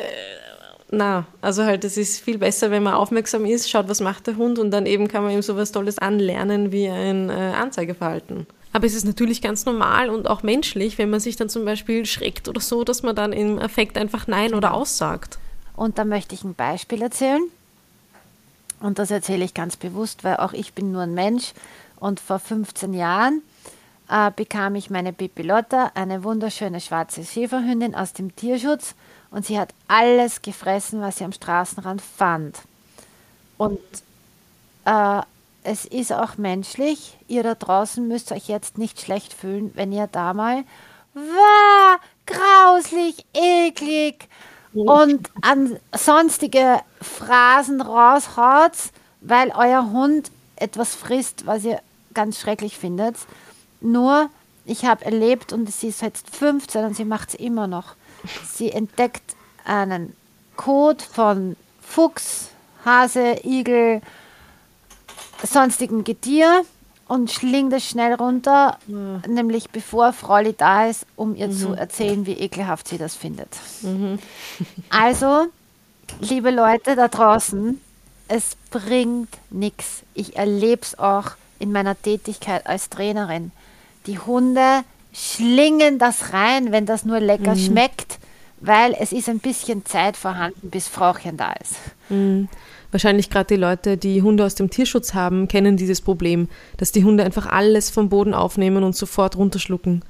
na, 0.91 1.27
also 1.41 1.65
halt, 1.65 1.83
es 1.83 1.98
ist 1.98 2.24
viel 2.24 2.38
besser, 2.38 2.71
wenn 2.71 2.83
man 2.83 2.93
aufmerksam 2.93 3.45
ist, 3.45 3.69
schaut, 3.69 3.89
was 3.89 4.01
macht 4.01 4.25
der 4.27 4.38
Hund 4.38 4.57
und 4.57 4.71
dann 4.71 4.86
eben 4.86 5.07
kann 5.07 5.24
man 5.24 5.33
ihm 5.33 5.41
sowas 5.41 5.71
Tolles 5.71 6.00
anlernen 6.00 6.71
wie 6.71 6.88
ein 6.88 7.29
äh, 7.29 7.33
Anzeigeverhalten. 7.33 8.48
Aber 8.71 8.86
es 8.86 8.95
ist 8.95 9.05
natürlich 9.05 9.41
ganz 9.41 9.65
normal 9.65 10.09
und 10.09 10.27
auch 10.27 10.43
menschlich, 10.43 10.98
wenn 10.98 11.09
man 11.09 11.19
sich 11.19 11.36
dann 11.36 11.50
zum 11.50 11.65
Beispiel 11.65 12.05
schreckt 12.05 12.48
oder 12.48 12.62
so, 12.62 12.83
dass 12.83 13.03
man 13.03 13.15
dann 13.15 13.33
im 13.33 13.59
Effekt 13.59 13.98
einfach 13.98 14.27
Nein 14.27 14.53
oder 14.53 14.74
aussagt. 14.74 15.39
Und 15.75 15.98
da 15.98 16.05
möchte 16.05 16.36
ich 16.36 16.43
ein 16.43 16.55
Beispiel 16.55 17.01
erzählen. 17.01 17.41
Und 18.79 19.00
das 19.00 19.12
erzähle 19.12 19.45
ich 19.45 19.53
ganz 19.53 19.75
bewusst, 19.77 20.24
weil 20.24 20.38
auch 20.38 20.53
ich 20.53 20.74
bin 20.74 20.91
nur 20.91 21.03
ein 21.03 21.13
Mensch. 21.13 21.53
Und 22.00 22.19
vor 22.19 22.39
15 22.39 22.93
Jahren 22.93 23.41
äh, 24.09 24.31
bekam 24.36 24.75
ich 24.75 24.89
meine 24.89 25.13
Pipilotta, 25.13 25.91
eine 25.95 26.24
wunderschöne 26.24 26.81
schwarze 26.81 27.24
Schäferhündin 27.24 27.95
aus 27.95 28.13
dem 28.13 28.36
Tierschutz 28.36 28.95
und 29.31 29.45
sie 29.45 29.59
hat 29.59 29.74
alles 29.88 30.41
gefressen, 30.41 31.01
was 31.01 31.17
sie 31.17 31.25
am 31.25 31.33
Straßenrand 31.33 32.01
fand. 32.01 32.57
Und 33.57 33.79
äh, 34.86 35.21
es 35.63 35.86
ist 35.86 36.13
auch 36.13 36.38
menschlich, 36.38 37.17
ihr 37.27 37.43
da 37.43 37.53
draußen 37.53 38.07
müsst 38.07 38.31
euch 38.31 38.48
jetzt 38.48 38.77
nicht 38.77 39.01
schlecht 39.01 39.33
fühlen, 39.33 39.71
wenn 39.75 39.91
ihr 39.91 40.07
da 40.07 40.33
mal 40.33 40.63
war 41.13 42.00
grauslich, 42.25 43.25
eklig 43.33 44.29
und 44.74 45.30
an 45.42 45.80
sonstige 45.96 46.80
Phrasen 47.02 47.82
raushaut, 47.82 48.74
weil 49.22 49.52
euer 49.56 49.92
Hund 49.92 50.32
etwas 50.56 50.96
frisst, 50.96 51.46
was 51.46 51.64
ihr 51.64 51.82
ganz 52.14 52.40
schrecklich 52.40 52.78
findet. 52.78 53.16
Nur, 53.82 54.30
ich 54.66 54.86
habe 54.86 55.06
erlebt 55.06 55.54
und 55.54 55.72
sie 55.72 55.88
ist 55.88 56.02
jetzt 56.02 56.36
15 56.36 56.86
und 56.86 56.96
sie 56.96 57.06
macht 57.06 57.30
es 57.30 57.36
immer 57.36 57.68
noch. 57.68 57.96
Sie 58.52 58.72
entdeckt 58.72 59.36
einen 59.66 60.16
Code 60.58 61.04
von 61.04 61.56
Fuchs, 61.82 62.50
Hase, 62.86 63.38
Igel, 63.44 64.02
sonstigen 65.44 66.04
Getier 66.04 66.64
und 67.10 67.32
schlingt 67.32 67.74
es 67.74 67.89
schnell 67.89 68.13
runter, 68.13 68.78
mhm. 68.86 69.22
nämlich 69.28 69.72
bevor 69.72 70.13
Frauli 70.13 70.54
da 70.56 70.86
ist, 70.86 71.08
um 71.16 71.36
ihr 71.36 71.48
mhm. 71.48 71.54
zu 71.54 71.74
erzählen, 71.74 72.25
wie 72.28 72.34
ekelhaft 72.34 72.88
sie 72.88 72.98
das 72.98 73.16
findet. 73.16 73.50
Mhm. 73.82 74.20
Also, 74.89 75.48
liebe 76.20 76.51
Leute 76.51 76.96
da 76.96 77.08
draußen, 77.08 77.82
es 78.28 78.56
bringt 78.70 79.30
nichts. 79.50 80.04
Ich 80.13 80.38
erlebe 80.38 80.84
es 80.84 80.98
auch 81.00 81.32
in 81.58 81.72
meiner 81.72 82.00
Tätigkeit 82.00 82.68
als 82.68 82.89
Trainerin. 82.89 83.51
Die 84.06 84.20
Hunde 84.20 84.84
schlingen 85.12 85.98
das 85.98 86.32
rein, 86.32 86.72
wenn 86.72 86.86
das 86.86 87.06
nur 87.06 87.20
lecker 87.20 87.56
mhm. 87.56 87.60
schmeckt, 87.60 88.20
weil 88.60 88.96
es 89.00 89.12
ist 89.12 89.30
ein 89.30 89.39
bisschen 89.39 89.84
Zeit 89.84 90.16
vorhanden, 90.16 90.70
bis 90.70 90.88
Frauchen 90.88 91.38
da 91.38 91.54
ist. 91.54 91.75
Wahrscheinlich 92.91 93.29
gerade 93.29 93.55
die 93.55 93.62
Leute, 93.62 93.98
die 93.98 94.22
Hunde 94.22 94.46
aus 94.46 94.55
dem 94.55 94.69
Tierschutz 94.69 95.13
haben, 95.13 95.48
kennen 95.48 95.77
dieses 95.77 96.01
Problem, 96.01 96.48
dass 96.77 96.91
die 96.91 97.03
Hunde 97.03 97.24
einfach 97.24 97.46
alles 97.46 97.89
vom 97.89 98.10
Boden 98.10 98.34
aufnehmen 98.34 98.84
und 98.84 98.96
sofort 98.96 99.38
runterschlucken. 99.38 100.03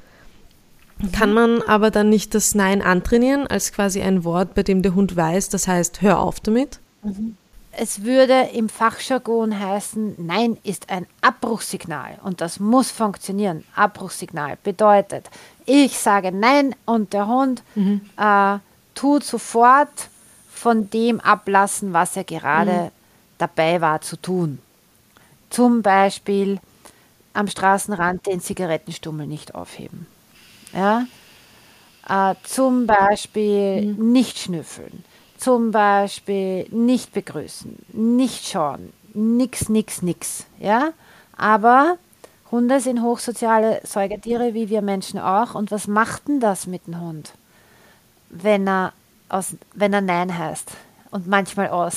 Mhm. 1.00 1.12
Kann 1.12 1.34
man 1.34 1.62
aber 1.64 1.92
dann 1.92 2.10
nicht 2.10 2.36
das 2.36 2.56
Nein 2.56 2.82
antrainieren 2.82 3.48
als 3.48 3.74
quasi 3.74 4.02
ein 4.02 4.24
Wort, 4.24 4.56
bei 4.56 4.64
dem 4.64 4.82
der 4.82 4.96
Hund 4.96 5.16
weiß, 5.16 5.50
das 5.50 5.68
heißt, 5.68 6.02
hör 6.02 6.20
auf 6.20 6.40
damit? 6.40 6.80
Mhm. 7.04 7.36
Es 7.72 8.04
würde 8.04 8.50
im 8.54 8.68
Fachjargon 8.68 9.58
heißen, 9.58 10.16
Nein 10.18 10.58
ist 10.64 10.90
ein 10.90 11.06
Abbruchssignal 11.22 12.18
und 12.24 12.42
das 12.42 12.60
muss 12.60 12.92
funktionieren. 12.92 13.64
Abbruchssignal 13.76 14.58
bedeutet, 14.64 15.30
ich 15.66 15.98
sage 15.98 16.32
Nein 16.32 16.76
und 16.86 17.14
der 17.14 17.28
Hund 17.28 17.62
mhm. 17.76 18.02
äh, 18.18 18.58
tut 18.96 19.24
sofort 19.24 20.10
von 20.60 20.90
dem 20.90 21.20
ablassen, 21.20 21.94
was 21.94 22.16
er 22.16 22.24
gerade 22.24 22.72
mhm. 22.72 22.92
dabei 23.38 23.82
war 23.82 24.02
zu 24.02 24.18
tun. 24.18 24.60
Zum 25.50 25.82
Beispiel 25.82 26.60
am 27.34 27.48
Straßenrand 27.48 28.26
den 28.26 28.42
Zigarettenstummel 28.42 29.28
nicht 29.28 29.56
aufheben. 29.56 30.08
Ja? 30.74 31.06
Äh, 32.08 32.36
zum 32.44 32.86
Beispiel 32.88 33.94
mhm. 33.94 34.12
nicht 34.12 34.40
schnüffeln 34.40 35.04
zum 35.40 35.72
Beispiel 35.72 36.68
nicht 36.70 37.14
begrüßen, 37.14 37.78
nicht 37.94 38.46
schauen, 38.46 38.92
nix, 39.14 39.70
nix, 39.70 40.02
nix. 40.02 40.46
Ja? 40.60 40.92
Aber 41.38 41.98
Hunde 42.52 42.82
sind 42.82 43.02
hochsoziale 43.02 43.80
Säugetiere, 43.84 44.54
wie 44.54 44.70
wir 44.70 44.82
Menschen 44.82 45.20
auch. 45.20 45.56
Und 45.56 45.72
was 45.72 45.88
macht 45.88 46.28
denn 46.28 46.40
das 46.40 46.68
mit 46.68 46.88
dem 46.88 47.00
Hund, 47.00 47.32
wenn 48.30 48.68
er, 48.68 48.94
aus, 49.30 49.56
wenn 49.74 49.94
er 49.94 50.02
Nein 50.02 50.38
heißt 50.38 50.72
und 51.12 51.28
manchmal 51.28 51.70
aus? 51.70 51.96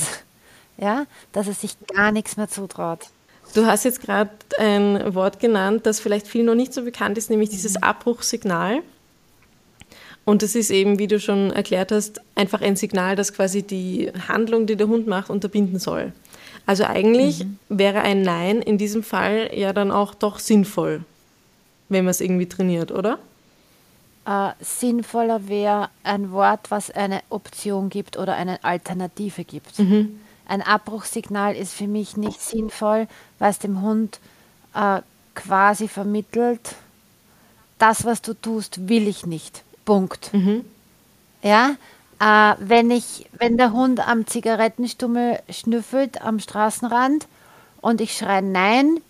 Ja? 0.77 1.07
Dass 1.33 1.49
er 1.49 1.55
sich 1.55 1.77
gar 1.95 2.13
nichts 2.13 2.37
mehr 2.37 2.49
zutraut. 2.49 3.07
Du 3.55 3.67
hast 3.67 3.85
jetzt 3.85 4.01
gerade 4.01 4.31
ein 4.59 5.15
Wort 5.15 5.39
genannt, 5.39 5.85
das 5.85 6.01
vielleicht 6.01 6.27
vielen 6.27 6.47
noch 6.47 6.55
nicht 6.55 6.73
so 6.73 6.83
bekannt 6.83 7.19
ist, 7.19 7.29
nämlich 7.29 7.51
dieses 7.51 7.75
mhm. 7.75 7.83
Abbruchsignal. 7.83 8.83
Und 10.25 10.43
das 10.43 10.55
ist 10.55 10.71
eben, 10.71 10.99
wie 10.99 11.09
du 11.09 11.19
schon 11.19 11.51
erklärt 11.51 11.91
hast, 11.91 12.21
einfach 12.35 12.63
ein 12.63 12.77
Signal, 12.77 13.17
das 13.17 13.35
quasi 13.35 13.63
die 13.63 14.11
Handlung, 14.29 14.67
die 14.67 14.77
der 14.77 14.87
Hund 14.87 15.07
macht, 15.07 15.31
unterbinden 15.31 15.79
soll. 15.79 16.13
Also 16.65 16.85
eigentlich 16.85 17.45
mhm. 17.45 17.59
wäre 17.69 18.03
ein 18.03 18.23
Nein 18.23 18.63
in 18.63 18.79
diesem 18.79 19.03
Fall 19.03 19.51
ja 19.53 19.73
dann 19.73 19.91
auch 19.91 20.15
doch 20.15 20.39
sinnvoll, 20.39 21.05
wenn 21.89 22.05
man 22.05 22.13
es 22.13 22.21
irgendwie 22.21 22.47
trainiert, 22.47 22.93
oder? 22.93 23.19
Äh, 24.25 24.51
sinnvoller 24.61 25.49
wäre 25.49 25.91
ein 26.05 26.31
Wort, 26.31 26.71
was 26.71 26.91
eine 26.91 27.23
Option 27.29 27.89
gibt 27.89 28.17
oder 28.17 28.35
eine 28.35 28.63
Alternative 28.63 29.45
gibt. 29.45 29.79
Mhm. 29.79 30.21
Ein 30.47 30.63
Abbruchsignal 30.63 31.57
ist 31.57 31.73
für 31.73 31.89
mich 31.89 32.17
nicht 32.17 32.41
sinnvoll, 32.41 33.09
weil 33.39 33.51
es 33.51 33.59
dem 33.59 33.83
Hund 33.83 34.21
äh, 34.75 35.01
quasi 35.35 35.89
vermittelt, 35.89 36.77
das, 37.79 38.05
was 38.05 38.23
du 38.23 38.35
tust, 38.35 38.89
will 38.89 39.09
ich 39.09 39.27
nicht. 39.27 39.65
Punkt. 39.85 40.33
Mhm. 40.33 40.65
Ja, 41.43 41.77
äh, 42.21 42.55
wenn 42.61 42.93
ich, 42.93 43.27
wenn 43.39 43.57
der 43.57 43.73
Hund 43.73 44.07
am 44.07 44.29
Zigarettenstummel 44.29 45.41
schnüffelt 45.51 46.23
am 46.23 46.39
Straßenrand 46.39 47.27
und 47.81 48.01
ich 48.01 48.17
schreie 48.17 48.43
Nein 48.43 49.01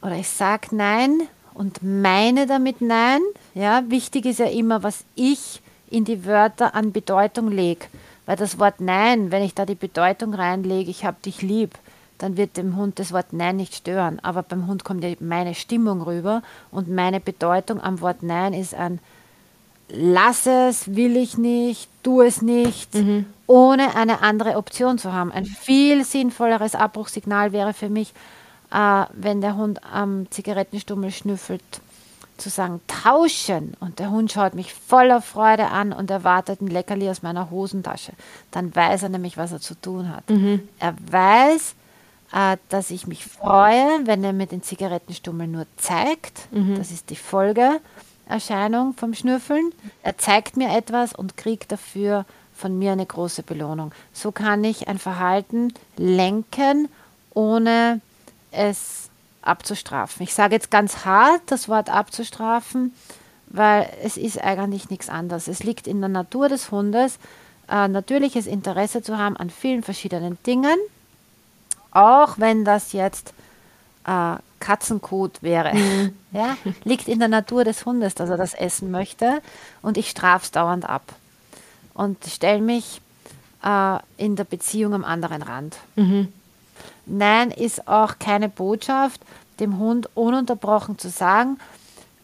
oder 0.00 0.14
ich 0.14 0.28
sage 0.28 0.68
Nein 0.76 1.22
und 1.56 1.82
meine 1.82 2.46
damit 2.46 2.80
Nein, 2.80 3.20
ja, 3.54 3.82
wichtig 3.88 4.26
ist 4.26 4.40
ja 4.40 4.46
immer, 4.46 4.82
was 4.82 5.04
ich 5.14 5.62
in 5.90 6.04
die 6.04 6.26
Wörter 6.26 6.74
an 6.74 6.92
Bedeutung 6.92 7.50
lege. 7.50 7.86
Weil 8.26 8.36
das 8.36 8.58
Wort 8.58 8.80
Nein, 8.80 9.30
wenn 9.30 9.42
ich 9.42 9.54
da 9.54 9.64
die 9.64 9.74
Bedeutung 9.74 10.34
reinlege, 10.34 10.90
ich 10.90 11.04
habe 11.04 11.16
dich 11.24 11.42
lieb, 11.42 11.78
dann 12.18 12.36
wird 12.36 12.56
dem 12.56 12.76
Hund 12.76 12.98
das 12.98 13.12
Wort 13.12 13.32
Nein 13.32 13.56
nicht 13.56 13.74
stören. 13.74 14.18
Aber 14.22 14.42
beim 14.42 14.66
Hund 14.66 14.84
kommt 14.84 15.02
ja 15.04 15.10
meine 15.20 15.54
Stimmung 15.54 16.02
rüber 16.02 16.42
und 16.70 16.88
meine 16.88 17.20
Bedeutung 17.20 17.80
am 17.80 18.00
Wort 18.00 18.22
Nein 18.22 18.52
ist 18.52 18.74
ein 18.74 19.00
lass 19.88 20.46
es, 20.46 20.96
will 20.96 21.16
ich 21.16 21.38
nicht, 21.38 21.88
tu 22.02 22.20
es 22.20 22.42
nicht, 22.42 22.94
mhm. 22.94 23.26
ohne 23.46 23.94
eine 23.94 24.20
andere 24.22 24.56
Option 24.56 24.98
zu 24.98 25.12
haben. 25.12 25.30
Ein 25.32 25.46
viel 25.46 26.04
sinnvolleres 26.04 26.74
Abbruchsignal 26.74 27.52
wäre 27.52 27.72
für 27.72 27.88
mich, 27.88 28.12
äh, 28.76 29.06
wenn 29.14 29.40
der 29.40 29.56
Hund 29.56 29.80
am 29.90 30.30
Zigarettenstummel 30.30 31.10
schnüffelt, 31.10 31.62
zu 32.36 32.50
sagen, 32.50 32.82
tauschen. 32.86 33.74
Und 33.80 33.98
der 33.98 34.10
Hund 34.10 34.30
schaut 34.30 34.54
mich 34.54 34.74
voller 34.74 35.22
Freude 35.22 35.68
an 35.68 35.94
und 35.94 36.10
erwartet 36.10 36.60
ein 36.60 36.66
Leckerli 36.66 37.08
aus 37.08 37.22
meiner 37.22 37.50
Hosentasche. 37.50 38.12
Dann 38.50 38.76
weiß 38.76 39.04
er 39.04 39.08
nämlich, 39.08 39.38
was 39.38 39.52
er 39.52 39.60
zu 39.60 39.74
tun 39.74 40.14
hat. 40.14 40.28
Mhm. 40.28 40.68
Er 40.78 40.94
weiß, 41.10 41.74
äh, 42.34 42.58
dass 42.68 42.90
ich 42.90 43.06
mich 43.06 43.24
freue, 43.24 44.00
wenn 44.04 44.22
er 44.22 44.34
mir 44.34 44.46
den 44.46 44.62
Zigarettenstummel 44.62 45.46
nur 45.46 45.66
zeigt. 45.78 46.52
Mhm. 46.52 46.76
Das 46.76 46.90
ist 46.90 47.08
die 47.08 47.16
Folge. 47.16 47.80
Erscheinung 48.28 48.92
vom 48.92 49.14
Schnüffeln. 49.14 49.72
Er 50.02 50.18
zeigt 50.18 50.56
mir 50.56 50.76
etwas 50.76 51.14
und 51.14 51.36
kriegt 51.38 51.72
dafür 51.72 52.26
von 52.52 52.76
mir 52.78 52.92
eine 52.92 53.06
große 53.06 53.42
Belohnung. 53.44 53.92
So 54.12 54.32
kann 54.32 54.64
ich 54.64 54.88
ein 54.88 54.98
Verhalten 54.98 55.72
lenken, 55.96 56.88
ohne 57.32 58.00
es 58.50 59.10
abzustrafen. 59.42 60.22
Ich 60.22 60.34
sage 60.34 60.54
jetzt 60.54 60.70
ganz 60.70 61.04
hart 61.04 61.42
das 61.46 61.68
Wort 61.68 61.88
abzustrafen, 61.88 62.94
weil 63.48 63.88
es 64.02 64.16
ist 64.16 64.42
eigentlich 64.42 64.90
nichts 64.90 65.08
anderes. 65.08 65.48
Es 65.48 65.62
liegt 65.62 65.86
in 65.86 66.00
der 66.00 66.08
Natur 66.08 66.48
des 66.48 66.70
Hundes, 66.70 67.18
äh, 67.68 67.88
natürliches 67.88 68.46
Interesse 68.46 69.02
zu 69.02 69.18
haben 69.18 69.36
an 69.36 69.50
vielen 69.50 69.82
verschiedenen 69.82 70.38
Dingen, 70.44 70.76
auch 71.92 72.38
wenn 72.38 72.64
das 72.64 72.92
jetzt 72.92 73.32
äh, 74.06 74.36
Katzenkot 74.60 75.42
wäre. 75.42 75.74
Mhm. 75.74 76.16
Ja, 76.36 76.54
liegt 76.84 77.08
in 77.08 77.18
der 77.18 77.28
Natur 77.28 77.64
des 77.64 77.86
Hundes, 77.86 78.14
dass 78.14 78.28
er 78.28 78.36
das 78.36 78.52
essen 78.52 78.90
möchte 78.90 79.40
und 79.80 79.96
ich 79.96 80.10
strafe 80.10 80.44
es 80.44 80.50
dauernd 80.50 80.86
ab 80.86 81.14
und 81.94 82.22
stelle 82.26 82.60
mich 82.60 83.00
äh, 83.64 83.98
in 84.18 84.36
der 84.36 84.44
Beziehung 84.44 84.92
am 84.92 85.02
anderen 85.02 85.40
Rand. 85.40 85.78
Mhm. 85.94 86.30
Nein 87.06 87.50
ist 87.50 87.88
auch 87.88 88.18
keine 88.18 88.48
Botschaft, 88.48 89.20
dem 89.60 89.78
Hund 89.78 90.08
ununterbrochen 90.14 90.98
zu 90.98 91.08
sagen, 91.08 91.58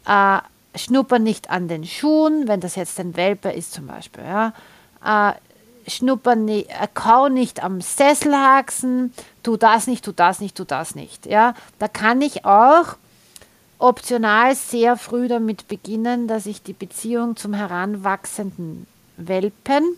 äh, 0.06 0.38
schnupper 0.76 1.18
nicht 1.18 1.50
an 1.50 1.68
den 1.68 1.84
Schuhen, 1.84 2.48
wenn 2.48 2.60
das 2.60 2.76
jetzt 2.76 2.98
ein 2.98 3.16
Welpe 3.16 3.50
ist 3.50 3.72
zum 3.72 3.86
Beispiel. 3.86 4.24
Ja. 4.24 4.52
Äh, 5.04 5.34
schnupper 5.90 6.36
nicht, 6.36 6.70
äh, 6.70 6.88
kau 6.92 7.28
nicht 7.28 7.62
am 7.62 7.80
Sesselhaxen, 7.80 9.12
tu 9.42 9.56
das 9.56 9.86
nicht, 9.86 10.04
tu 10.04 10.12
das 10.12 10.40
nicht, 10.40 10.56
tu 10.56 10.64
das 10.64 10.94
nicht. 10.94 11.26
Ja. 11.26 11.54
Da 11.78 11.88
kann 11.88 12.20
ich 12.22 12.44
auch 12.44 12.96
optional 13.78 14.54
sehr 14.54 14.96
früh 14.96 15.28
damit 15.28 15.68
beginnen, 15.68 16.28
dass 16.28 16.46
ich 16.46 16.62
die 16.62 16.72
Beziehung 16.72 17.36
zum 17.36 17.52
heranwachsenden 17.52 18.86
Welpen 19.16 19.96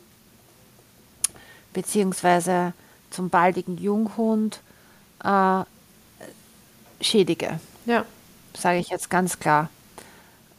beziehungsweise 1.75 2.73
zum 3.15 3.31
baldigen 3.31 3.79
Junghund 3.79 4.61
äh, 5.23 5.63
schädige. 7.01 7.61
Ja. 7.87 8.05
Sage 8.57 8.79
ich 8.79 8.89
jetzt 8.89 9.09
ganz 9.09 9.39
klar. 9.39 9.71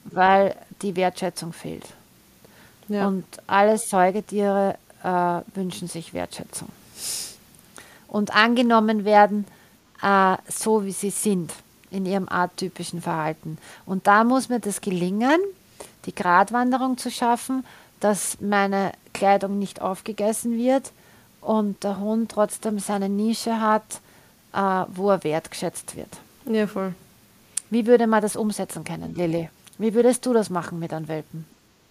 Weil 0.05 0.55
die 0.81 0.95
Wertschätzung 0.95 1.53
fehlt. 1.53 1.85
Ja. 2.87 3.07
Und 3.07 3.25
alle 3.47 3.77
Säugetiere 3.77 4.77
äh, 5.03 5.41
wünschen 5.55 5.87
sich 5.87 6.13
Wertschätzung. 6.13 6.69
Und 8.07 8.35
angenommen 8.35 9.03
werden, 9.03 9.45
äh, 10.01 10.37
so 10.47 10.85
wie 10.85 10.91
sie 10.91 11.09
sind, 11.09 11.51
in 11.89 12.05
ihrem 12.05 12.29
arttypischen 12.29 13.01
Verhalten. 13.01 13.57
Und 13.85 14.07
da 14.07 14.23
muss 14.23 14.49
mir 14.49 14.59
das 14.59 14.81
gelingen, 14.81 15.39
die 16.05 16.13
Gratwanderung 16.13 16.97
zu 16.97 17.09
schaffen, 17.09 17.65
dass 17.99 18.39
meine 18.39 18.91
Kleidung 19.13 19.57
nicht 19.57 19.81
aufgegessen 19.81 20.57
wird 20.57 20.91
und 21.45 21.83
der 21.83 21.99
Hund 21.99 22.31
trotzdem 22.31 22.79
seine 22.79 23.09
Nische 23.09 23.59
hat, 23.59 24.01
äh, 24.53 24.85
wo 24.93 25.09
er 25.11 25.23
wertgeschätzt 25.23 25.95
wird. 25.95 26.09
Ja, 26.45 26.67
voll. 26.67 26.93
Wie 27.69 27.85
würde 27.85 28.07
man 28.07 28.21
das 28.21 28.35
umsetzen 28.35 28.83
können, 28.83 29.15
Lilly? 29.15 29.49
Wie 29.77 29.93
würdest 29.93 30.25
du 30.25 30.33
das 30.33 30.49
machen 30.49 30.79
mit 30.79 30.93
einem 30.93 31.07
Welpen? 31.07 31.45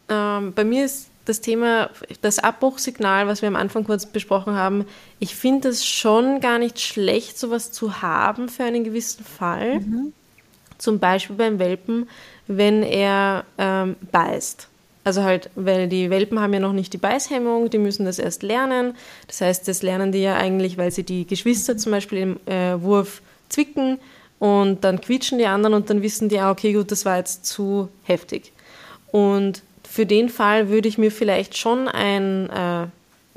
Ähm, 0.09 0.53
bei 0.55 0.65
mir 0.65 0.85
ist 0.85 1.09
das 1.25 1.41
Thema, 1.41 1.91
das 2.21 2.39
Abbruchsignal, 2.39 3.27
was 3.27 3.43
wir 3.43 3.49
am 3.49 3.57
Anfang 3.57 3.85
kurz 3.85 4.07
besprochen 4.07 4.55
haben, 4.55 4.85
ich 5.19 5.35
finde 5.35 5.69
es 5.69 5.87
schon 5.87 6.41
gar 6.41 6.59
nicht 6.59 6.81
schlecht, 6.81 7.39
sowas 7.39 7.73
zu 7.73 8.03
haben 8.03 8.49
für 8.49 8.65
einen 8.65 8.85
gewissen 8.85 9.25
Fall. 9.25 9.81
Mhm. 9.81 10.13
Zum 10.77 10.99
Beispiel 10.99 11.37
beim 11.37 11.59
Welpen, 11.59 12.09
wenn 12.47 12.83
er 12.83 13.45
ähm, 13.59 13.97
beißt. 14.13 14.69
Also 15.05 15.23
halt, 15.23 15.51
weil 15.55 15.87
die 15.87 16.09
Welpen 16.09 16.41
haben 16.41 16.55
ja 16.55 16.61
noch 16.61 16.73
nicht 16.73 16.95
die 16.95 16.99
Beißhemmung, 16.99 17.69
die 17.69 17.79
müssen 17.79 18.07
das 18.07 18.19
erst 18.19 18.43
lernen. 18.43 18.95
Das 19.27 19.43
heißt, 19.43 19.69
das 19.69 19.83
lernen 19.83 20.13
die 20.13 20.23
ja 20.23 20.35
eigentlich, 20.37 20.79
weil 20.79 20.91
sie 20.91 21.05
die 21.05 21.27
Geschwister 21.27 21.77
zum 21.77 21.93
Beispiel 21.93 22.19
im 22.19 22.41
äh, 22.47 22.81
Wurf 22.81 23.21
zwicken 23.51 23.99
und 24.39 24.83
dann 24.83 25.01
quietschen 25.01 25.39
die 25.39 25.47
anderen 25.47 25.75
und 25.75 25.91
dann 25.91 26.03
wissen 26.03 26.31
die, 26.31 26.39
ah, 26.39 26.51
okay, 26.51 26.73
gut, 26.73 26.91
das 26.91 27.05
war 27.05 27.19
jetzt 27.19 27.45
zu 27.45 27.89
heftig. 28.05 28.53
Und 29.13 29.63
für 29.89 30.07
den 30.07 30.29
Fall 30.29 30.71
würde 30.71 30.89
ich 30.89 30.99
mir 30.99 31.11
vielleicht 31.11 31.57
schon 31.57 31.87
ein 31.87 32.49
äh, 32.51 32.87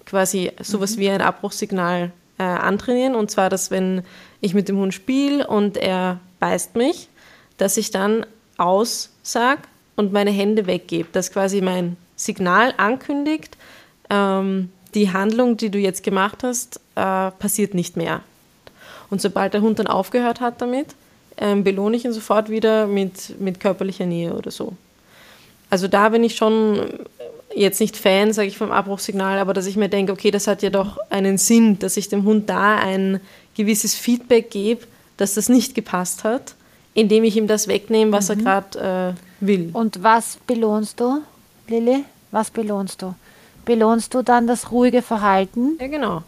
quasi 0.06 0.51
sowas 0.62 0.95
mhm. 0.95 1.01
wie 1.01 1.10
ein 1.10 1.21
Abbruchssignal 1.21 2.12
äh, 2.39 2.43
antrainieren. 2.43 3.15
Und 3.15 3.30
zwar, 3.30 3.49
dass 3.49 3.71
wenn 3.71 4.03
ich 4.41 4.53
mit 4.53 4.69
dem 4.69 4.77
Hund 4.77 4.93
spiele 4.93 5.45
und 5.45 5.77
er 5.77 6.19
beißt 6.39 6.75
mich, 6.75 7.10
dass 7.58 7.77
ich 7.77 7.91
dann 7.91 8.25
aussage, 8.58 9.62
und 9.97 10.13
meine 10.13 10.31
Hände 10.31 10.65
weggebe, 10.67 11.10
das 11.12 11.31
quasi 11.31 11.60
mein 11.60 11.97
Signal 12.15 12.73
ankündigt, 12.77 13.57
ähm, 14.10 14.69
die 14.93 15.12
Handlung, 15.12 15.57
die 15.57 15.69
du 15.69 15.79
jetzt 15.79 16.03
gemacht 16.03 16.43
hast, 16.43 16.79
äh, 16.95 17.31
passiert 17.31 17.73
nicht 17.73 17.97
mehr. 17.97 18.21
Und 19.10 19.21
sobald 19.21 19.53
der 19.53 19.62
Hund 19.62 19.79
dann 19.79 19.88
aufgehört 19.88 20.39
hat 20.39 20.62
damit, 20.62 20.95
ähm, 21.38 21.63
belohne 21.63 21.97
ich 21.97 22.05
ihn 22.05 22.13
sofort 22.13 22.49
wieder 22.49 22.88
mit, 22.88 23.39
mit 23.39 23.60
körperlicher 23.60 24.05
Nähe 24.05 24.33
oder 24.33 24.51
so. 24.51 24.73
Also 25.69 25.88
da 25.88 26.10
bin 26.10 26.23
ich 26.23 26.36
schon 26.36 26.79
jetzt 27.55 27.79
nicht 27.79 27.97
Fan, 27.97 28.33
sage 28.33 28.47
ich, 28.47 28.57
vom 28.57 28.71
Abbruchssignal, 28.71 29.39
aber 29.39 29.53
dass 29.53 29.65
ich 29.65 29.77
mir 29.77 29.89
denke, 29.89 30.12
okay, 30.12 30.31
das 30.31 30.47
hat 30.47 30.62
ja 30.62 30.69
doch 30.69 30.97
einen 31.10 31.38
Sinn, 31.38 31.79
dass 31.79 31.97
ich 31.97 32.07
dem 32.10 32.23
Hund 32.23 32.49
da 32.49 32.77
ein 32.77 33.19
gewisses 33.55 33.95
Feedback 33.95 34.51
gebe, 34.51 34.86
dass 35.17 35.33
das 35.33 35.49
nicht 35.49 35.73
gepasst 35.73 36.23
hat, 36.23 36.55
indem 36.93 37.23
ich 37.23 37.36
ihm 37.36 37.47
das 37.47 37.67
wegnehme, 37.67 38.12
was 38.12 38.29
mhm. 38.29 38.39
er 38.39 38.43
gerade 38.43 39.15
äh, 39.17 39.26
will. 39.39 39.69
Und 39.73 40.04
was 40.04 40.38
belohnst 40.47 41.00
du, 41.00 41.21
Lilly? 41.67 42.06
Was 42.32 42.52
belohnst 42.52 43.02
du? 43.02 43.15
Belohnst 43.65 44.13
du 44.13 44.21
dann 44.21 44.47
das 44.47 44.71
ruhige 44.71 45.02
Verhalten? 45.02 45.78
Ja, 45.80 45.88
genau. 45.88 46.23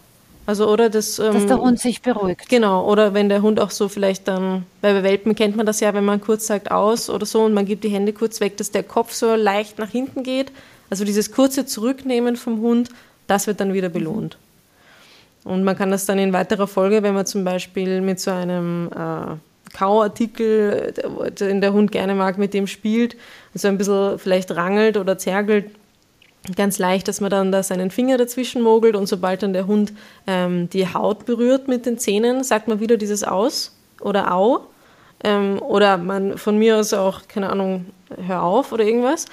Also 0.46 0.68
oder 0.68 0.90
das, 0.90 1.20
ähm, 1.20 1.34
dass 1.34 1.46
der 1.46 1.62
Hund 1.62 1.80
sich 1.80 2.02
beruhigt. 2.02 2.50
Genau, 2.50 2.90
oder 2.90 3.14
wenn 3.14 3.30
der 3.30 3.44
Hund 3.44 3.60
auch 3.60 3.70
so 3.70 3.88
vielleicht 3.88 4.28
dann, 4.28 4.66
weil 4.82 4.96
bei 4.96 5.04
Welpen 5.04 5.36
kennt 5.36 5.56
man 5.56 5.68
das 5.68 5.80
ja, 5.80 5.94
wenn 5.94 6.06
man 6.06 6.22
kurz 6.22 6.48
sagt 6.48 6.72
aus 6.72 7.10
oder 7.10 7.28
so 7.28 7.44
und 7.44 7.54
man 7.54 7.66
gibt 7.66 7.84
die 7.84 7.90
Hände 7.90 8.14
kurz 8.14 8.40
weg, 8.40 8.58
dass 8.58 8.72
der 8.72 8.82
Kopf 8.82 9.14
so 9.14 9.36
leicht 9.36 9.78
nach 9.78 9.90
hinten 9.90 10.24
geht. 10.24 10.52
Also 10.90 11.06
dieses 11.06 11.32
kurze 11.32 11.68
Zurücknehmen 11.68 12.36
vom 12.36 12.62
Hund, 12.62 12.90
das 13.28 13.46
wird 13.46 13.60
dann 13.60 13.74
wieder 13.74 13.90
belohnt. 13.90 14.38
Und 15.44 15.64
man 15.64 15.78
kann 15.78 15.92
das 15.92 16.08
dann 16.08 16.18
in 16.18 16.34
weiterer 16.34 16.68
Folge, 16.68 17.04
wenn 17.04 17.14
man 17.14 17.28
zum 17.28 17.44
Beispiel 17.44 18.02
mit 18.02 18.20
so 18.20 18.32
einem 18.32 18.90
äh, 18.92 19.36
Kauartikel, 19.74 20.94
den 21.40 21.62
der 21.62 21.74
Hund 21.74 21.92
gerne 21.92 22.16
mag, 22.16 22.38
mit 22.38 22.54
dem 22.54 22.68
spielt, 22.68 23.16
so 23.54 23.68
ein 23.68 23.78
bisschen 23.78 24.20
vielleicht 24.20 24.52
rangelt 24.52 24.98
oder 24.98 25.18
zergelt, 25.18 25.72
ganz 26.56 26.80
leicht, 26.80 27.08
dass 27.08 27.22
man 27.22 27.30
dann 27.30 27.52
da 27.52 27.64
seinen 27.64 27.92
Finger 27.92 28.18
dazwischen 28.18 28.62
mogelt 28.62 28.96
und 28.96 29.08
sobald 29.08 29.44
dann 29.44 29.54
der 29.54 29.68
Hund 29.68 29.94
ähm, 30.28 30.70
die 30.70 30.92
Haut 30.94 31.26
berührt 31.26 31.68
mit 31.68 31.86
den 31.86 31.98
Zähnen, 31.98 32.44
sagt 32.44 32.68
man 32.68 32.80
wieder 32.80 32.98
dieses 32.98 33.24
Aus 33.24 33.76
oder 34.02 34.34
Au. 34.34 34.62
Ähm, 35.22 35.62
oder 35.62 35.98
man 35.98 36.38
von 36.38 36.58
mir 36.58 36.78
aus 36.78 36.94
auch, 36.94 37.28
keine 37.28 37.50
Ahnung, 37.50 37.88
hör 38.26 38.42
auf 38.42 38.72
oder 38.72 38.86
irgendwas. 38.86 39.26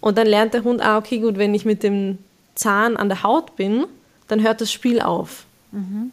Und 0.00 0.18
dann 0.18 0.26
lernt 0.26 0.52
der 0.52 0.64
Hund, 0.64 0.84
ah, 0.84 0.98
okay, 0.98 1.20
gut, 1.20 1.38
wenn 1.38 1.54
ich 1.54 1.64
mit 1.64 1.84
dem 1.84 2.18
Zahn 2.56 2.96
an 2.96 3.08
der 3.08 3.22
Haut 3.22 3.54
bin, 3.54 3.86
dann 4.26 4.42
hört 4.42 4.60
das 4.60 4.72
Spiel 4.72 5.00
auf. 5.00 5.44
Mhm 5.70 6.10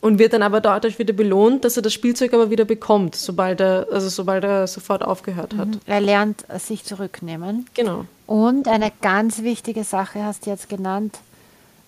und 0.00 0.18
wird 0.18 0.32
dann 0.32 0.42
aber 0.42 0.60
dadurch 0.60 0.98
wieder 0.98 1.12
belohnt, 1.12 1.64
dass 1.64 1.76
er 1.76 1.82
das 1.82 1.92
Spielzeug 1.92 2.32
aber 2.34 2.50
wieder 2.50 2.64
bekommt, 2.64 3.14
sobald 3.14 3.60
er, 3.60 3.86
also 3.90 4.08
sobald 4.08 4.44
er 4.44 4.66
sofort 4.66 5.02
aufgehört 5.02 5.54
hat. 5.56 5.68
Mhm. 5.68 5.80
Er 5.86 6.00
lernt 6.00 6.44
sich 6.58 6.84
zurücknehmen. 6.84 7.66
Genau. 7.74 8.04
Und 8.26 8.68
eine 8.68 8.92
ganz 9.00 9.42
wichtige 9.42 9.84
Sache 9.84 10.24
hast 10.24 10.46
du 10.46 10.50
jetzt 10.50 10.68
genannt, 10.68 11.18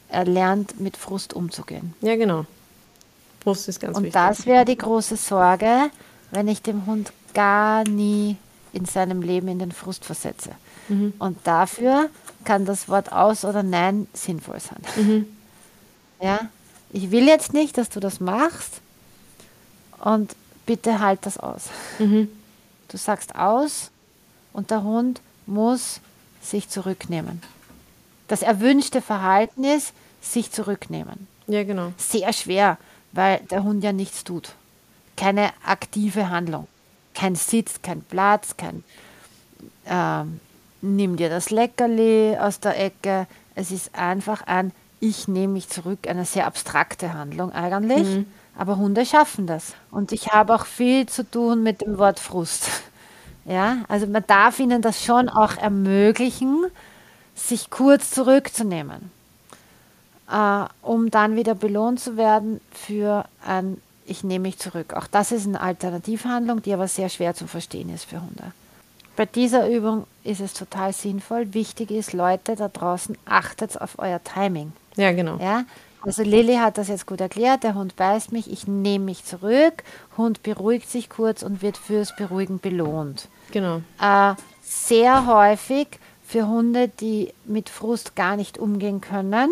er 0.08 0.24
lernt 0.24 0.78
mit 0.80 0.96
Frust 0.96 1.32
umzugehen. 1.34 1.94
Ja, 2.00 2.16
genau. 2.16 2.44
Frust 3.42 3.68
ist 3.68 3.80
ganz 3.80 3.96
Und 3.96 4.04
wichtig. 4.04 4.20
Und 4.20 4.28
das 4.28 4.46
wäre 4.46 4.64
die 4.64 4.76
große 4.76 5.16
Sorge, 5.16 5.90
wenn 6.30 6.48
ich 6.48 6.62
dem 6.62 6.86
Hund 6.86 7.12
gar 7.34 7.84
nie 7.84 8.36
in 8.72 8.84
seinem 8.84 9.22
Leben 9.22 9.48
in 9.48 9.58
den 9.58 9.72
Frust 9.72 10.04
versetze. 10.04 10.50
Mhm. 10.88 11.14
Und 11.18 11.38
dafür 11.44 12.08
kann 12.44 12.64
das 12.64 12.88
Wort 12.88 13.12
aus 13.12 13.44
oder 13.44 13.62
nein 13.62 14.06
sinnvoll 14.12 14.60
sein. 14.60 14.80
Mhm. 14.96 15.26
Ja, 16.20 16.48
ich 16.92 17.10
will 17.10 17.26
jetzt 17.26 17.52
nicht, 17.54 17.78
dass 17.78 17.88
du 17.88 18.00
das 18.00 18.20
machst 18.20 18.80
und 20.00 20.34
bitte 20.66 21.00
halt 21.00 21.24
das 21.26 21.38
aus. 21.38 21.64
Mhm. 21.98 22.28
Du 22.88 22.96
sagst 22.96 23.34
aus 23.34 23.90
und 24.52 24.70
der 24.70 24.82
Hund 24.82 25.20
muss 25.46 26.00
sich 26.42 26.68
zurücknehmen. 26.68 27.42
Das 28.28 28.42
erwünschte 28.42 29.00
Verhalten 29.00 29.64
ist, 29.64 29.92
sich 30.20 30.52
zurücknehmen. 30.52 31.26
Ja, 31.46 31.64
genau. 31.64 31.92
Sehr 31.96 32.32
schwer, 32.32 32.78
weil 33.12 33.40
der 33.50 33.64
Hund 33.64 33.82
ja 33.82 33.92
nichts 33.92 34.24
tut. 34.24 34.54
Keine 35.16 35.50
aktive 35.64 36.30
Handlung. 36.30 36.68
Kein 37.14 37.34
Sitz, 37.34 37.82
kein 37.82 38.02
Platz, 38.02 38.56
kein 38.56 38.84
ähm, 39.86 40.40
nimm 40.80 41.16
dir 41.16 41.28
das 41.28 41.50
Leckerli 41.50 42.36
aus 42.38 42.60
der 42.60 42.78
Ecke. 42.78 43.26
Es 43.54 43.70
ist 43.70 43.94
einfach 43.94 44.42
ein 44.46 44.72
ich 45.02 45.26
nehme 45.26 45.54
mich 45.54 45.68
zurück, 45.68 46.06
eine 46.08 46.24
sehr 46.24 46.46
abstrakte 46.46 47.12
Handlung 47.12 47.50
eigentlich. 47.50 48.08
Mhm. 48.08 48.26
Aber 48.56 48.76
Hunde 48.76 49.04
schaffen 49.04 49.48
das. 49.48 49.74
Und 49.90 50.12
ich 50.12 50.28
habe 50.28 50.54
auch 50.54 50.64
viel 50.64 51.06
zu 51.06 51.28
tun 51.28 51.64
mit 51.64 51.80
dem 51.80 51.98
Wort 51.98 52.20
Frust. 52.20 52.68
Ja, 53.44 53.78
also 53.88 54.06
man 54.06 54.22
darf 54.28 54.60
ihnen 54.60 54.82
das 54.82 55.04
schon 55.04 55.28
auch 55.28 55.56
ermöglichen, 55.56 56.66
sich 57.34 57.70
kurz 57.70 58.12
zurückzunehmen, 58.12 59.10
äh, 60.30 60.64
um 60.82 61.10
dann 61.10 61.34
wieder 61.34 61.56
belohnt 61.56 61.98
zu 61.98 62.16
werden 62.16 62.60
für 62.70 63.24
ein 63.44 63.78
ich 64.04 64.24
nehme 64.24 64.42
mich 64.42 64.58
zurück. 64.58 64.94
Auch 64.94 65.06
das 65.06 65.32
ist 65.32 65.46
eine 65.46 65.60
Alternativhandlung, 65.60 66.62
die 66.62 66.74
aber 66.74 66.88
sehr 66.88 67.08
schwer 67.08 67.34
zu 67.34 67.46
verstehen 67.46 67.92
ist 67.92 68.04
für 68.04 68.20
Hunde. 68.20 68.52
Bei 69.16 69.26
dieser 69.26 69.68
Übung 69.68 70.06
ist 70.24 70.40
es 70.40 70.54
total 70.54 70.92
sinnvoll. 70.92 71.54
Wichtig 71.54 71.90
ist, 71.90 72.12
Leute 72.12 72.56
da 72.56 72.68
draußen, 72.68 73.16
achtet 73.24 73.80
auf 73.80 73.98
euer 73.98 74.22
Timing. 74.22 74.72
Ja, 74.96 75.12
genau. 75.12 75.36
Ja? 75.38 75.64
Also 76.04 76.22
Lilly 76.22 76.56
hat 76.56 76.78
das 76.78 76.88
jetzt 76.88 77.06
gut 77.06 77.20
erklärt, 77.20 77.62
der 77.62 77.74
Hund 77.74 77.94
beißt 77.94 78.32
mich, 78.32 78.50
ich 78.50 78.66
nehme 78.66 79.04
mich 79.04 79.24
zurück, 79.24 79.84
Hund 80.16 80.42
beruhigt 80.42 80.90
sich 80.90 81.08
kurz 81.08 81.42
und 81.42 81.62
wird 81.62 81.76
fürs 81.76 82.16
Beruhigen 82.16 82.58
belohnt. 82.58 83.28
Genau. 83.52 83.82
Äh, 84.00 84.34
sehr 84.62 85.26
häufig 85.26 85.86
für 86.26 86.48
Hunde, 86.48 86.88
die 86.88 87.32
mit 87.44 87.68
Frust 87.68 88.16
gar 88.16 88.36
nicht 88.36 88.58
umgehen 88.58 89.00
können, 89.00 89.50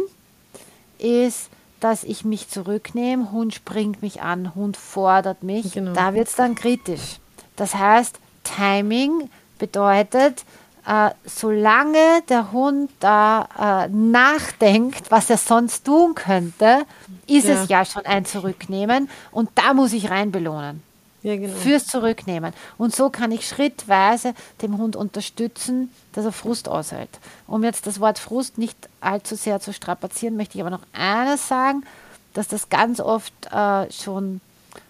ist, 0.98 1.50
dass 1.79 2.05
ich 2.05 2.24
mich 2.24 2.48
zurücknehme, 2.48 3.31
Hund 3.31 3.55
springt 3.55 4.03
mich 4.03 4.20
an, 4.22 4.55
Hund 4.55 4.76
fordert 4.76 5.42
mich. 5.42 5.72
Genau. 5.72 5.92
Da 5.92 6.14
wird 6.14 6.29
es 6.29 6.37
dann 6.37 6.55
kritisch. 6.55 7.18
Das 7.57 7.74
heißt, 7.74 8.18
Timing 8.44 9.31
bedeutet, 9.59 10.44
äh, 10.90 11.11
solange 11.24 12.22
der 12.29 12.50
Hund 12.50 12.90
da 12.98 13.87
äh, 13.87 13.88
nachdenkt, 13.88 15.11
was 15.11 15.31
er 15.31 15.37
sonst 15.37 15.85
tun 15.85 16.14
könnte, 16.16 16.85
ist 17.29 17.46
Ja. 17.46 17.55
es 17.62 17.68
ja 17.68 17.85
schon 17.85 18.05
ein 18.07 18.24
Zurücknehmen 18.24 19.09
und 19.31 19.50
da 19.55 19.72
muss 19.72 19.92
ich 19.92 20.11
rein 20.11 20.33
belohnen. 20.33 20.83
Ja, 21.22 21.37
genau. 21.37 21.55
Fürs 21.55 21.87
Zurücknehmen. 21.87 22.55
Und 22.79 22.96
so 22.96 23.11
kann 23.11 23.31
ich 23.31 23.46
schrittweise 23.46 24.33
dem 24.62 24.79
Hund 24.79 24.96
unterstützen, 24.96 25.92
dass 26.12 26.24
er 26.24 26.33
Frust 26.33 26.66
aushält. 26.66 27.11
Um 27.46 27.62
jetzt 27.62 27.87
das 27.87 28.00
Wort 28.00 28.18
Frust 28.18 28.57
nicht 28.57 28.88
allzu 29.03 29.37
sehr 29.37 29.61
zu 29.61 29.72
strapazieren, 29.74 30.37
möchte 30.37 30.57
ich 30.57 30.62
aber 30.62 30.70
noch 30.70 30.83
eines 30.94 31.46
sagen, 31.46 31.85
dass 32.33 32.48
das 32.48 32.70
ganz 32.70 33.00
oft 33.00 33.35
äh, 33.53 33.92
schon 33.92 34.40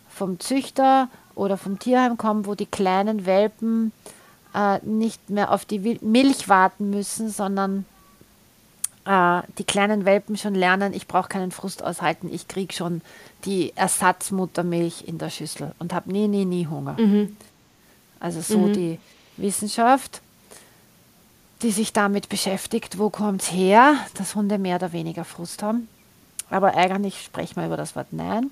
vom 0.09 0.39
Züchter 0.39 1.09
oder 1.35 1.57
vom 1.57 1.79
Tierheim 1.81 2.17
kommt, 2.17 2.47
wo 2.47 2.55
die 2.55 2.67
kleinen 2.67 3.27
Welpen 3.27 3.93
äh, 4.55 4.79
nicht 4.85 5.31
mehr 5.31 5.53
auf 5.53 5.65
die 5.65 5.99
Milch 6.01 6.49
warten 6.49 6.91
müssen, 6.91 7.31
sondern 7.31 7.85
äh, 9.05 9.43
die 9.59 9.65
kleinen 9.65 10.05
Welpen 10.05 10.37
schon 10.37 10.55
lernen, 10.55 10.93
ich 10.93 11.07
brauche 11.07 11.29
keinen 11.29 11.51
Frust 11.51 11.83
aushalten, 11.83 12.29
ich 12.33 12.49
kriege 12.49 12.73
schon 12.73 13.03
die 13.45 13.73
Ersatzmuttermilch 13.77 15.05
in 15.07 15.19
der 15.19 15.31
Schüssel 15.31 15.73
und 15.79 15.93
habe 15.93 16.13
nie, 16.13 16.29
nie, 16.29 16.45
nie 16.45 16.67
Hunger. 16.67 16.97
Also 18.21 18.41
so 18.43 18.69
die 18.69 18.99
Wissenschaft, 19.39 20.21
die 21.63 21.71
sich 21.71 21.93
damit 21.93 22.29
beschäftigt, 22.29 22.99
wo 22.99 23.11
kommt 23.11 23.43
es 23.43 23.53
her, 23.53 23.95
dass 24.15 24.35
Hunde 24.35 24.59
mehr 24.59 24.77
oder 24.77 24.93
weniger 24.93 25.25
Frust 25.25 25.63
haben. 25.63 25.89
Aber 26.51 26.77
eigentlich 26.77 27.23
sprechen 27.23 27.57
wir 27.57 27.67
über 27.67 27.77
das 27.77 27.97
Wort 27.97 28.13
Nein. 28.13 28.51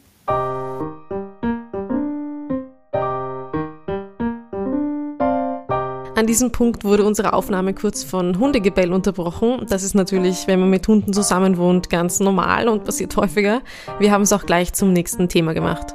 Diesem 6.29 6.53
Punkt 6.53 6.85
wurde 6.85 7.05
unsere 7.05 7.33
Aufnahme 7.33 7.73
kurz 7.73 8.05
von 8.05 8.39
Hundegebell 8.39 8.93
unterbrochen. 8.93 9.65
Das 9.69 9.83
ist 9.83 9.95
natürlich, 9.95 10.47
wenn 10.47 10.61
man 10.61 10.69
mit 10.69 10.87
Hunden 10.87 11.15
zusammen 11.15 11.57
wohnt, 11.57 11.89
ganz 11.89 12.21
normal 12.21 12.69
und 12.69 12.85
passiert 12.85 13.17
häufiger. 13.17 13.63
Wir 13.99 14.13
haben 14.13 14.23
es 14.23 14.33
auch 14.35 14.45
gleich 14.45 14.75
zum 14.75 14.93
nächsten 14.93 15.31
Thema 15.31 15.55
gemacht. 15.55 15.95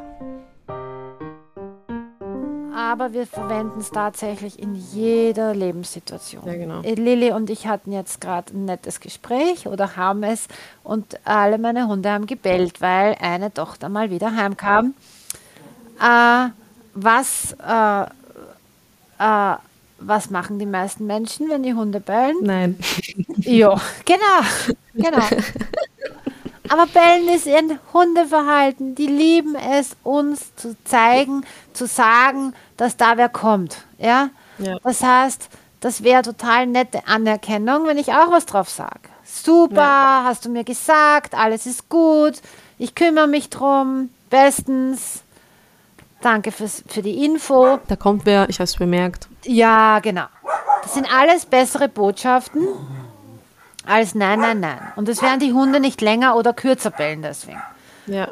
Aber 2.76 3.14
wir 3.14 3.28
verwenden 3.28 3.80
es 3.80 3.92
tatsächlich 3.92 4.58
in 4.58 4.74
jeder 4.74 5.54
Lebenssituation. 5.54 6.44
Ja, 6.48 6.56
genau. 6.56 6.82
Äh, 6.82 6.96
Lilly 6.96 7.32
und 7.32 7.52
ich 7.52 7.68
hatten 7.68 7.92
jetzt 7.92 8.20
gerade 8.20 8.54
ein 8.56 8.66
nettes 8.66 9.00
Gespräch 9.00 9.68
oder 9.68 9.96
haben 9.96 10.24
es 10.24 10.48
und 10.84 11.20
alle 11.26 11.60
meine 11.60 11.88
Hunde 11.88 12.10
haben 12.10 12.26
gebellt, 12.26 12.82
weil 12.82 13.16
eine 13.22 13.54
Tochter 13.54 13.88
mal 13.88 14.10
wieder 14.10 14.36
heimkam. 14.36 14.96
Äh, 16.02 16.50
was, 16.96 17.56
äh, 17.64 18.04
äh, 19.20 19.58
was 20.06 20.30
machen 20.30 20.60
die 20.60 20.66
meisten 20.66 21.06
Menschen, 21.06 21.50
wenn 21.50 21.64
die 21.64 21.74
Hunde 21.74 22.00
bellen? 22.00 22.36
Nein. 22.42 22.78
Ja, 23.38 23.80
genau, 24.06 24.80
genau. 24.94 25.26
Aber 26.70 26.86
Bellen 26.88 27.28
ist 27.28 27.48
ein 27.48 27.78
Hundeverhalten. 27.94 28.96
Die 28.96 29.06
lieben 29.08 29.56
es, 29.56 29.96
uns 30.04 30.56
zu 30.56 30.76
zeigen, 30.86 31.46
zu 31.74 31.86
sagen, 31.88 32.54
dass 32.78 32.96
da 32.98 33.18
wer 33.18 33.30
kommt. 33.30 33.84
Ja? 33.98 34.30
Ja. 34.60 34.78
Das 34.84 35.04
heißt, 35.04 35.50
das 35.82 36.04
wäre 36.04 36.22
total 36.22 36.68
nette 36.68 37.06
Anerkennung, 37.08 37.86
wenn 37.86 37.98
ich 37.98 38.14
auch 38.14 38.32
was 38.32 38.46
drauf 38.46 38.70
sage. 38.70 39.10
Super, 39.26 39.76
Ja. 39.76 40.22
hast 40.26 40.46
du 40.46 40.50
mir 40.50 40.64
gesagt, 40.64 41.34
alles 41.36 41.66
ist 41.66 41.90
gut, 41.90 42.36
ich 42.78 42.96
kümmere 42.96 43.28
mich 43.28 43.50
drum, 43.50 44.10
bestens. 44.30 45.23
Danke 46.24 46.52
fürs, 46.52 46.84
für 46.88 47.02
die 47.02 47.26
Info. 47.26 47.80
Da 47.88 47.96
kommt 47.96 48.26
wer, 48.26 48.50
ich 48.50 48.58
habe 48.58 48.64
es 48.64 48.76
bemerkt. 48.76 49.28
Ja, 49.44 50.00
genau. 50.00 50.26
Das 50.82 50.94
sind 50.94 51.08
alles 51.14 51.46
bessere 51.46 51.90
Botschaften 51.90 52.68
als 53.86 54.16
Nein, 54.16 54.40
Nein, 54.40 54.60
Nein. 54.60 54.80
Und 54.96 55.10
es 55.10 55.22
werden 55.22 55.40
die 55.40 55.54
Hunde 55.54 55.80
nicht 55.80 56.02
länger 56.02 56.36
oder 56.36 56.54
kürzer 56.54 56.92
bellen 56.92 57.22
deswegen. 57.22 57.62
Ja. 58.08 58.26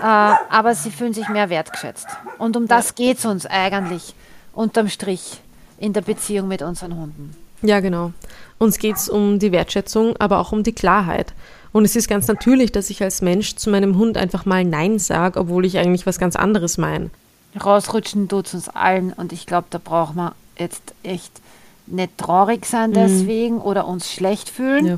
Äh, 0.00 0.36
aber 0.50 0.74
sie 0.74 0.90
fühlen 0.90 1.14
sich 1.14 1.28
mehr 1.28 1.50
wertgeschätzt. 1.50 2.08
Und 2.38 2.56
um 2.56 2.66
das 2.66 2.94
geht 2.94 3.18
es 3.18 3.24
uns 3.24 3.46
eigentlich 3.46 4.14
unterm 4.52 4.88
Strich 4.88 5.40
in 5.78 5.92
der 5.92 6.02
Beziehung 6.02 6.48
mit 6.48 6.62
unseren 6.62 6.96
Hunden. 6.96 7.36
Ja, 7.62 7.80
genau. 7.80 8.12
Uns 8.58 8.78
geht 8.78 8.96
es 8.96 9.08
um 9.08 9.38
die 9.38 9.52
Wertschätzung, 9.52 10.16
aber 10.18 10.38
auch 10.38 10.52
um 10.52 10.62
die 10.62 10.72
Klarheit. 10.72 11.32
Und 11.72 11.84
es 11.84 11.96
ist 11.96 12.08
ganz 12.08 12.26
natürlich, 12.28 12.72
dass 12.72 12.90
ich 12.90 13.02
als 13.02 13.22
Mensch 13.22 13.56
zu 13.56 13.70
meinem 13.70 13.98
Hund 13.98 14.16
einfach 14.16 14.44
mal 14.44 14.64
Nein 14.64 14.98
sage, 14.98 15.38
obwohl 15.38 15.64
ich 15.64 15.78
eigentlich 15.78 16.06
was 16.06 16.18
ganz 16.18 16.36
anderes 16.36 16.78
meine. 16.78 17.10
Rausrutschen 17.58 18.28
tut 18.28 18.46
es 18.46 18.54
uns 18.54 18.68
allen 18.68 19.12
und 19.12 19.32
ich 19.32 19.46
glaube, 19.46 19.66
da 19.70 19.78
braucht 19.82 20.14
man 20.14 20.32
jetzt 20.58 20.94
echt 21.02 21.40
nicht 21.86 22.18
traurig 22.18 22.66
sein 22.66 22.92
deswegen 22.92 23.60
oder 23.60 23.86
uns 23.86 24.12
schlecht 24.12 24.48
fühlen. 24.50 24.86
Ja. 24.86 24.96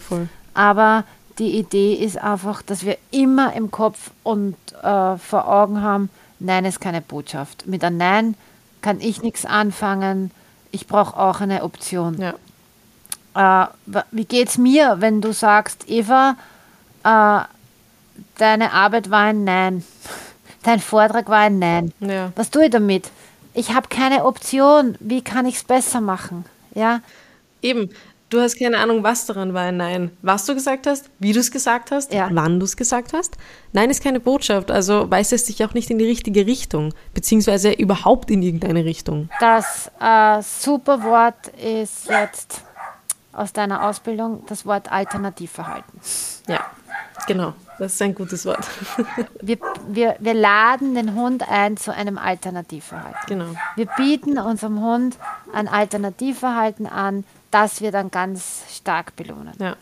Aber 0.54 1.04
die 1.38 1.58
Idee 1.58 1.94
ist 1.94 2.18
einfach, 2.18 2.62
dass 2.62 2.84
wir 2.84 2.98
immer 3.10 3.52
im 3.54 3.70
Kopf 3.70 4.10
und 4.22 4.56
äh, 4.82 5.16
vor 5.16 5.48
Augen 5.48 5.82
haben, 5.82 6.10
Nein 6.38 6.64
ist 6.64 6.80
keine 6.80 7.02
Botschaft. 7.02 7.66
Mit 7.66 7.84
einem 7.84 7.98
Nein 7.98 8.34
kann 8.80 9.00
ich 9.00 9.22
nichts 9.22 9.44
anfangen. 9.44 10.30
Ich 10.70 10.86
brauche 10.86 11.18
auch 11.18 11.40
eine 11.40 11.62
Option. 11.62 12.18
Ja. 12.18 13.64
Äh, 13.64 14.02
wie 14.10 14.24
geht's 14.24 14.58
mir, 14.58 14.96
wenn 15.00 15.20
du 15.20 15.32
sagst, 15.32 15.88
Eva, 15.88 16.36
äh, 17.04 17.40
deine 18.38 18.72
Arbeit 18.72 19.10
war 19.10 19.24
ein 19.24 19.44
Nein, 19.44 19.84
dein 20.62 20.80
Vortrag 20.80 21.28
war 21.28 21.38
ein 21.38 21.58
Nein. 21.58 21.92
Ja. 22.00 22.32
Was 22.36 22.50
tue 22.50 22.64
ich 22.66 22.70
damit? 22.70 23.10
Ich 23.54 23.72
habe 23.74 23.88
keine 23.88 24.24
Option. 24.24 24.96
Wie 25.00 25.22
kann 25.22 25.46
ich 25.46 25.56
es 25.56 25.64
besser 25.64 26.00
machen? 26.00 26.44
Ja, 26.74 27.00
Eben, 27.62 27.90
du 28.30 28.40
hast 28.40 28.58
keine 28.58 28.78
Ahnung, 28.78 29.02
was 29.02 29.26
daran 29.26 29.52
war 29.52 29.64
ein 29.64 29.76
Nein. 29.76 30.10
Was 30.22 30.46
du 30.46 30.54
gesagt 30.54 30.86
hast, 30.86 31.10
wie 31.18 31.32
du 31.34 31.40
es 31.40 31.50
gesagt 31.50 31.90
hast, 31.90 32.10
Ja. 32.14 32.28
wann 32.32 32.58
du 32.58 32.64
es 32.64 32.74
gesagt 32.76 33.12
hast. 33.12 33.36
Nein 33.74 33.90
ist 33.90 34.02
keine 34.02 34.18
Botschaft, 34.20 34.70
also 34.70 35.10
weist 35.10 35.32
es 35.34 35.44
dich 35.44 35.62
auch 35.64 35.74
nicht 35.74 35.90
in 35.90 35.98
die 35.98 36.06
richtige 36.06 36.46
Richtung, 36.46 36.94
beziehungsweise 37.12 37.72
überhaupt 37.72 38.30
in 38.30 38.40
irgendeine 38.42 38.84
Richtung. 38.86 39.28
das 39.40 39.90
äh, 40.00 40.40
super 40.42 41.02
Wort 41.02 41.48
ist 41.58 42.08
jetzt 42.08 42.62
aus 43.32 43.52
deiner 43.52 43.84
Ausbildung 43.86 44.42
das 44.48 44.64
Wort 44.64 44.90
Alternativverhalten. 44.90 46.00
Ja, 46.48 46.64
genau. 47.26 47.54
Das 47.78 47.94
ist 47.94 48.02
ein 48.02 48.14
gutes 48.14 48.44
Wort. 48.44 48.68
Wir, 49.40 49.56
wir, 49.88 50.16
wir 50.18 50.34
laden 50.34 50.94
den 50.94 51.14
Hund 51.14 51.48
ein 51.48 51.78
zu 51.78 51.94
einem 51.94 52.18
Alternativverhalten. 52.18 53.20
genau. 53.26 53.46
Wir 53.74 53.86
bieten 53.96 54.38
unserem 54.38 54.80
Hund 54.82 55.16
ein 55.54 55.66
Alternativverhalten 55.66 56.86
an, 56.86 57.24
das 57.50 57.80
wir 57.80 57.90
dann 57.90 58.10
ganz 58.10 58.64
stark 58.70 59.16
belohnen. 59.16 59.54
Ja. 59.58 59.76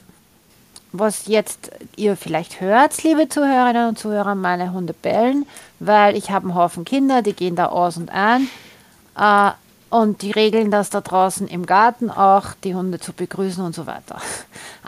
Was 0.92 1.26
jetzt 1.26 1.70
ihr 1.96 2.16
vielleicht 2.16 2.60
hört, 2.60 3.02
liebe 3.02 3.28
Zuhörerinnen 3.28 3.88
und 3.88 3.98
Zuhörer, 3.98 4.34
meine 4.36 4.72
Hunde 4.72 4.94
bellen, 4.94 5.44
weil 5.80 6.16
ich 6.16 6.30
habe 6.30 6.46
einen 6.46 6.54
Haufen 6.54 6.84
Kinder, 6.84 7.20
die 7.22 7.34
gehen 7.34 7.56
da 7.56 7.66
aus 7.66 7.96
und 7.96 8.10
ein. 8.10 8.48
Äh, 9.16 9.50
und 9.90 10.22
die 10.22 10.30
regeln 10.30 10.70
das 10.70 10.90
da 10.90 11.00
draußen 11.00 11.48
im 11.48 11.66
Garten 11.66 12.10
auch, 12.10 12.48
die 12.64 12.74
Hunde 12.74 13.00
zu 13.00 13.12
begrüßen 13.12 13.64
und 13.64 13.74
so 13.74 13.86
weiter. 13.86 14.20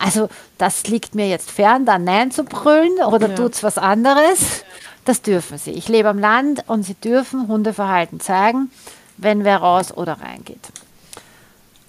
Also 0.03 0.31
das 0.57 0.85
liegt 0.87 1.15
mir 1.15 1.29
jetzt 1.29 1.51
fern, 1.51 1.85
da 1.85 1.99
Nein 1.99 2.31
zu 2.31 2.45
brüllen 2.45 3.05
oder 3.07 3.29
Ja. 3.29 3.35
tut's 3.35 3.63
was 3.63 3.77
anderes. 3.77 4.65
Das 5.05 5.21
dürfen 5.21 5.59
sie. 5.59 5.73
Ich 5.73 5.89
lebe 5.89 6.09
am 6.09 6.19
Land 6.19 6.65
und 6.69 6.85
sie 6.85 6.95
dürfen 6.95 7.49
Hundeverhalten 7.49 8.19
zeigen, 8.19 8.71
wenn 9.19 9.45
wer 9.45 9.59
raus 9.59 9.93
oder 9.95 10.15
reingeht. 10.15 10.71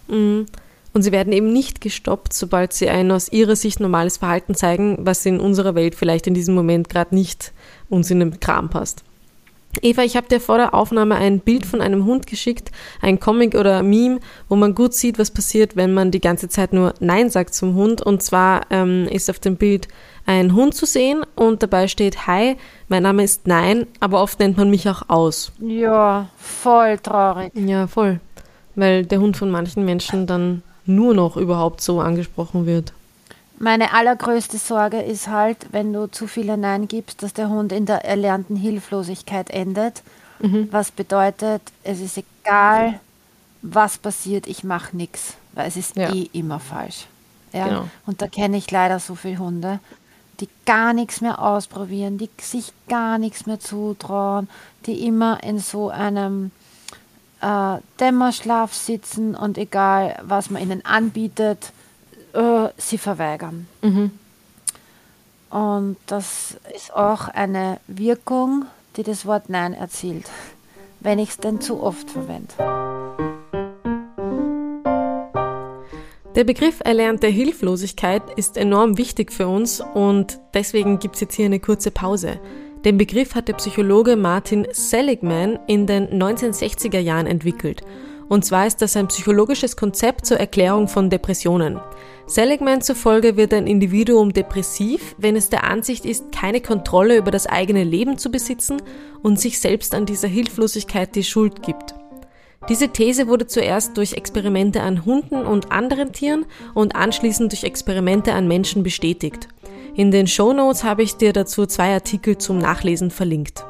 Mhm. 0.10 0.46
Und 0.94 1.04
sie 1.04 1.14
werden 1.14 1.32
eben 1.32 1.54
nicht 1.54 1.80
gestoppt, 1.80 2.34
sobald 2.34 2.74
sie 2.74 2.90
ein 2.90 3.12
aus 3.12 3.32
ihrer 3.32 3.56
Sicht 3.56 3.80
normales 3.80 4.18
Verhalten 4.18 4.56
zeigen, 4.56 4.98
was 5.00 5.26
in 5.26 5.40
unserer 5.40 5.74
Welt 5.74 5.96
vielleicht 5.96 6.28
in 6.28 6.34
diesem 6.34 6.54
Moment 6.54 6.90
gerade 6.90 7.16
nicht 7.16 7.54
uns 7.90 8.12
in 8.12 8.20
den 8.20 8.42
Kram 8.42 8.70
passt. 8.70 9.04
Eva, 9.82 10.04
ich 10.04 10.18
habe 10.18 10.28
dir 10.28 10.40
vor 10.40 10.58
der 10.58 10.74
Aufnahme 10.74 11.16
ein 11.16 11.40
Bild 11.40 11.66
von 11.66 11.82
einem 11.82 12.06
Hund 12.06 12.28
geschickt, 12.28 12.72
ein 13.02 13.20
Comic 13.20 13.56
oder 13.56 13.84
Meme, 13.84 14.20
wo 14.50 14.56
man 14.56 14.76
gut 14.76 14.94
sieht, 14.94 15.18
was 15.18 15.32
passiert, 15.32 15.76
wenn 15.76 15.94
man 15.94 16.12
die 16.12 16.20
ganze 16.20 16.50
Zeit 16.50 16.74
nur 16.74 16.94
Nein 17.00 17.30
sagt 17.30 17.54
zum 17.54 17.76
Hund. 17.76 18.02
Und 18.02 18.22
zwar 18.22 18.62
ähm, 18.70 19.08
ist 19.08 19.30
auf 19.30 19.40
dem 19.40 19.56
Bild 19.56 19.88
ein 20.26 20.54
Hund 20.54 20.76
zu 20.76 20.86
sehen 20.86 21.26
und 21.36 21.64
dabei 21.64 21.88
steht 21.88 22.28
Hi, 22.28 22.58
mein 22.90 23.04
Name 23.04 23.24
ist 23.24 23.48
Nein, 23.48 23.88
aber 24.00 24.22
oft 24.22 24.40
nennt 24.40 24.58
man 24.58 24.70
mich 24.70 24.88
auch 24.90 25.04
aus. 25.08 25.52
Ja, 25.60 26.30
voll 26.38 26.98
traurig. 27.00 27.52
Ja, 27.56 27.88
voll. 27.88 28.20
Weil 28.76 29.06
der 29.06 29.20
Hund 29.20 29.38
von 29.38 29.50
manchen 29.50 29.86
Menschen 29.86 30.28
dann 30.28 30.64
nur 30.86 31.14
noch 31.14 31.38
überhaupt 31.38 31.82
so 31.82 32.00
angesprochen 32.00 32.66
wird. 32.66 32.94
Meine 33.62 33.94
allergrößte 33.94 34.58
Sorge 34.58 35.00
ist 35.04 35.28
halt, 35.28 35.68
wenn 35.72 35.94
du 35.94 36.08
zu 36.08 36.26
viele 36.26 36.58
Nein 36.58 36.88
gibst, 36.88 37.22
dass 37.22 37.32
der 37.34 37.50
Hund 37.50 37.72
in 37.72 37.86
der 37.86 38.04
erlernten 38.04 38.56
Hilflosigkeit 38.56 39.52
endet. 39.52 40.02
Mhm. 40.40 40.70
Was 40.72 40.90
bedeutet, 40.90 41.62
es 41.84 42.00
ist 42.00 42.18
egal, 42.18 43.00
was 43.62 44.00
passiert, 44.00 44.48
ich 44.48 44.64
mache 44.64 44.98
nichts, 44.98 45.36
weil 45.54 45.68
es 45.68 45.78
ist 45.78 45.96
ja. 45.96 46.12
eh 46.12 46.28
immer 46.34 46.60
falsch. 46.60 47.06
Ja? 47.54 47.68
Genau. 47.68 47.90
Und 48.08 48.24
da 48.24 48.28
kenne 48.28 48.58
ich 48.58 48.72
leider 48.72 48.98
so 49.00 49.14
viele 49.14 49.38
Hunde, 49.38 49.80
die 50.40 50.50
gar 50.66 50.94
nichts 50.94 51.22
mehr 51.22 51.40
ausprobieren, 51.40 52.18
die 52.18 52.32
sich 52.42 52.74
gar 52.90 53.20
nichts 53.20 53.46
mehr 53.46 53.60
zutrauen, 53.60 54.50
die 54.88 55.06
immer 55.06 55.44
in 55.44 55.60
so 55.60 55.92
einem 55.92 56.50
äh, 57.42 57.78
Dämmerschlaf 58.00 58.74
sitzen 58.74 59.36
und 59.36 59.60
egal, 59.60 60.18
was 60.24 60.50
man 60.50 60.64
ihnen 60.64 60.84
anbietet, 60.84 61.72
äh, 62.34 62.70
sie 62.78 62.98
verweigern. 62.98 63.68
Mhm. 63.82 64.12
Und 65.50 65.98
das 66.08 66.58
ist 66.74 66.94
auch 66.94 67.28
eine 67.28 67.80
Wirkung, 67.88 68.66
die 68.96 69.04
das 69.04 69.26
Wort 69.26 69.50
Nein 69.50 69.74
erzielt, 69.74 70.30
wenn 71.02 71.20
ich 71.20 71.30
es 71.30 71.38
denn 71.38 71.60
zu 71.60 71.84
oft 71.84 72.10
verwende. 72.10 72.54
Der 76.36 76.46
Begriff 76.46 76.80
erlernte 76.86 77.28
Hilflosigkeit 77.28 78.24
ist 78.38 78.56
enorm 78.56 78.98
wichtig 78.98 79.34
für 79.34 79.50
uns 79.50 79.82
und 79.94 80.40
deswegen 80.54 81.00
gibt 81.00 81.16
es 81.16 81.22
jetzt 81.22 81.36
hier 81.36 81.46
eine 81.46 81.60
kurze 81.60 81.92
Pause. 81.92 82.40
Den 82.86 82.98
Begriff 82.98 83.36
hat 83.36 83.50
der 83.50 83.54
Psychologe 83.56 84.16
Martin 84.16 84.66
Seligman 84.72 85.60
in 85.68 85.86
den 85.86 86.08
1960er 86.08 87.00
Jahren 87.00 87.28
entwickelt. 87.28 87.84
Und 88.32 88.46
zwar 88.46 88.66
ist 88.66 88.82
das 88.82 88.96
ein 88.96 89.10
psychologisches 89.10 89.76
Konzept 89.76 90.26
zur 90.26 90.38
Erklärung 90.38 90.88
von 90.88 91.10
Depressionen. 91.10 91.82
Seligman 92.28 92.82
zufolge 92.82 93.36
wird 93.36 93.54
ein 93.54 93.68
Individuum 93.68 94.32
depressiv, 94.32 95.18
wenn 95.18 95.36
es 95.36 95.50
der 95.50 95.66
Ansicht 95.66 96.06
ist, 96.06 96.32
keine 96.32 96.62
Kontrolle 96.62 97.18
über 97.18 97.30
das 97.30 97.46
eigene 97.46 97.84
Leben 97.84 98.18
zu 98.18 98.32
besitzen 98.32 98.82
und 99.22 99.38
sich 99.38 99.60
selbst 99.60 99.94
an 99.94 100.06
dieser 100.06 100.30
Hilflosigkeit 100.30 101.14
die 101.14 101.26
Schuld 101.26 101.62
gibt. 101.62 101.94
Diese 102.70 102.88
These 102.88 103.28
wurde 103.28 103.48
zuerst 103.48 103.98
durch 103.98 104.14
Experimente 104.14 104.82
an 104.82 105.04
Hunden 105.04 105.46
und 105.46 105.74
anderen 105.74 106.14
Tieren 106.14 106.46
und 106.74 106.96
anschließend 106.96 107.52
durch 107.52 107.66
Experimente 107.66 108.32
an 108.32 108.48
Menschen 108.48 108.82
bestätigt. 108.82 109.50
In 109.94 110.10
den 110.10 110.28
Show 110.28 110.54
Notes 110.54 110.86
habe 110.86 111.04
ich 111.04 111.18
dir 111.18 111.34
dazu 111.34 111.66
zwei 111.66 111.94
Artikel 111.94 112.38
zum 112.38 112.60
Nachlesen 112.60 113.12
verlinkt. 113.12 113.66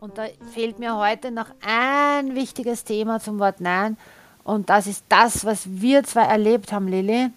Und 0.00 0.16
da 0.16 0.24
fehlt 0.54 0.78
mir 0.78 0.96
heute 0.96 1.30
noch 1.30 1.48
ein 1.60 2.34
wichtiges 2.34 2.84
Thema 2.84 3.20
zum 3.20 3.38
Wort 3.38 3.60
Nein. 3.60 3.98
Und 4.44 4.70
das 4.70 4.86
ist 4.86 5.04
das, 5.10 5.44
was 5.44 5.64
wir 5.66 6.04
zwei 6.04 6.22
erlebt 6.22 6.72
haben, 6.72 6.88
Lilly 6.88 7.28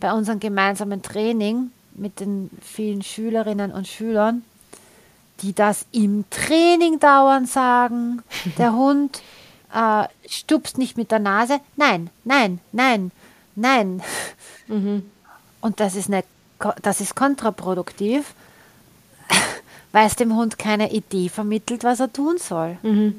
bei 0.00 0.12
unserem 0.12 0.38
gemeinsamen 0.38 1.00
Training 1.00 1.70
mit 1.94 2.20
den 2.20 2.50
vielen 2.60 3.00
Schülerinnen 3.00 3.72
und 3.72 3.88
Schülern, 3.88 4.44
die 5.40 5.54
das 5.54 5.86
im 5.92 6.26
Training 6.28 7.00
dauernd 7.00 7.48
sagen. 7.48 8.22
Der 8.58 8.74
Hund 8.74 9.22
äh, 9.72 10.04
stupst 10.28 10.76
nicht 10.76 10.98
mit 10.98 11.10
der 11.10 11.20
Nase. 11.20 11.58
Nein, 11.76 12.10
nein, 12.24 12.60
nein, 12.72 13.12
nein. 13.54 14.02
Mhm. 14.68 15.10
Und 15.62 15.80
das 15.80 15.96
ist, 15.96 16.08
eine, 16.08 16.22
das 16.82 17.00
ist 17.00 17.16
kontraproduktiv, 17.16 18.34
weil 19.94 20.08
es 20.08 20.16
dem 20.16 20.34
Hund 20.34 20.58
keine 20.58 20.90
Idee 20.90 21.28
vermittelt, 21.28 21.84
was 21.84 22.00
er 22.00 22.12
tun 22.12 22.36
soll. 22.38 22.76
Mhm. 22.82 23.14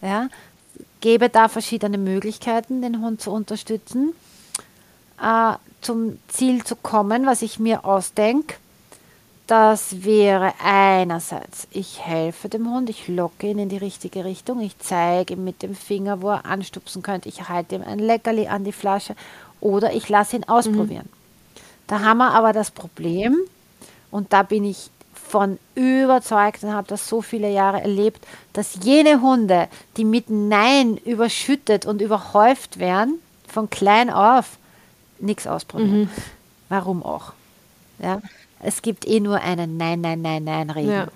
Ja? 0.00 0.28
Gebe 1.00 1.28
da 1.28 1.48
verschiedene 1.48 1.98
Möglichkeiten, 1.98 2.80
den 2.80 3.02
Hund 3.02 3.20
zu 3.20 3.32
unterstützen. 3.32 4.14
Äh, 5.20 5.54
zum 5.80 6.20
Ziel 6.28 6.62
zu 6.62 6.76
kommen, 6.76 7.26
was 7.26 7.42
ich 7.42 7.58
mir 7.58 7.84
ausdenke, 7.84 8.54
das 9.48 10.04
wäre 10.04 10.52
einerseits, 10.62 11.66
ich 11.72 11.98
helfe 12.06 12.48
dem 12.48 12.72
Hund, 12.72 12.88
ich 12.88 13.08
locke 13.08 13.48
ihn 13.48 13.58
in 13.58 13.68
die 13.68 13.76
richtige 13.78 14.24
Richtung, 14.24 14.60
ich 14.60 14.78
zeige 14.78 15.34
ihm 15.34 15.42
mit 15.42 15.60
dem 15.62 15.74
Finger, 15.74 16.22
wo 16.22 16.28
er 16.30 16.46
anstupsen 16.46 17.02
könnte, 17.02 17.28
ich 17.28 17.48
halte 17.48 17.74
ihm 17.74 17.82
ein 17.82 17.98
Leckerli 17.98 18.46
an 18.46 18.62
die 18.62 18.70
Flasche 18.70 19.16
oder 19.60 19.92
ich 19.92 20.08
lasse 20.08 20.36
ihn 20.36 20.44
ausprobieren. 20.44 21.08
Mhm. 21.12 21.60
Da 21.88 22.00
haben 22.00 22.18
wir 22.18 22.30
aber 22.30 22.52
das 22.52 22.70
Problem, 22.70 23.36
und 24.12 24.32
da 24.34 24.42
bin 24.42 24.64
ich 24.64 24.90
von 25.32 25.58
überzeugt 25.74 26.62
und 26.62 26.74
habe 26.74 26.86
das 26.88 27.08
so 27.08 27.22
viele 27.22 27.50
Jahre 27.50 27.80
erlebt, 27.80 28.26
dass 28.52 28.76
jene 28.82 29.22
Hunde, 29.22 29.66
die 29.96 30.04
mit 30.04 30.28
Nein 30.28 30.98
überschüttet 30.98 31.86
und 31.86 32.02
überhäuft 32.02 32.78
werden, 32.78 33.18
von 33.48 33.70
klein 33.70 34.10
auf, 34.10 34.58
nichts 35.20 35.46
ausprobieren. 35.46 36.00
Mhm. 36.00 36.10
Warum 36.68 37.02
auch? 37.02 37.32
Ja? 37.98 38.20
Es 38.60 38.82
gibt 38.82 39.08
eh 39.08 39.20
nur 39.20 39.40
einen 39.40 39.78
Nein, 39.78 40.02
Nein, 40.02 40.20
Nein, 40.20 40.44
Nein-Regel. 40.44 40.92
Ja. 40.92 41.06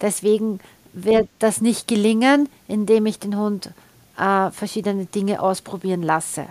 Deswegen 0.00 0.58
wird 0.94 1.28
das 1.38 1.60
nicht 1.60 1.86
gelingen, 1.86 2.48
indem 2.66 3.04
ich 3.04 3.18
den 3.18 3.36
Hund 3.36 3.72
äh, 4.16 4.50
verschiedene 4.52 5.04
Dinge 5.04 5.42
ausprobieren 5.42 6.02
lasse. 6.02 6.46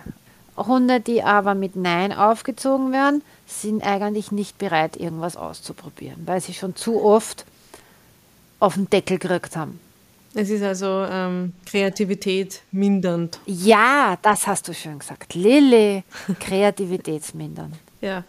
Hunde, 0.56 1.00
die 1.00 1.24
aber 1.24 1.56
mit 1.56 1.74
Nein 1.74 2.12
aufgezogen 2.12 2.92
werden, 2.92 3.22
sind 3.48 3.82
eigentlich 3.82 4.30
nicht 4.30 4.58
bereit, 4.58 4.96
irgendwas 4.96 5.36
auszuprobieren, 5.36 6.22
weil 6.26 6.40
sie 6.40 6.54
schon 6.54 6.76
zu 6.76 7.02
oft 7.02 7.44
auf 8.60 8.74
den 8.74 8.88
Deckel 8.90 9.18
gerückt 9.18 9.56
haben. 9.56 9.80
Es 10.34 10.50
ist 10.50 10.62
also 10.62 11.06
ähm, 11.10 11.54
Kreativität 11.64 12.60
mindernd. 12.70 13.40
Ja, 13.46 14.18
das 14.22 14.46
hast 14.46 14.68
du 14.68 14.74
schön 14.74 14.98
gesagt. 14.98 15.34
Lilly, 15.34 16.04
kreativitätsmindernd. 16.40 17.74
ja. 18.00 18.24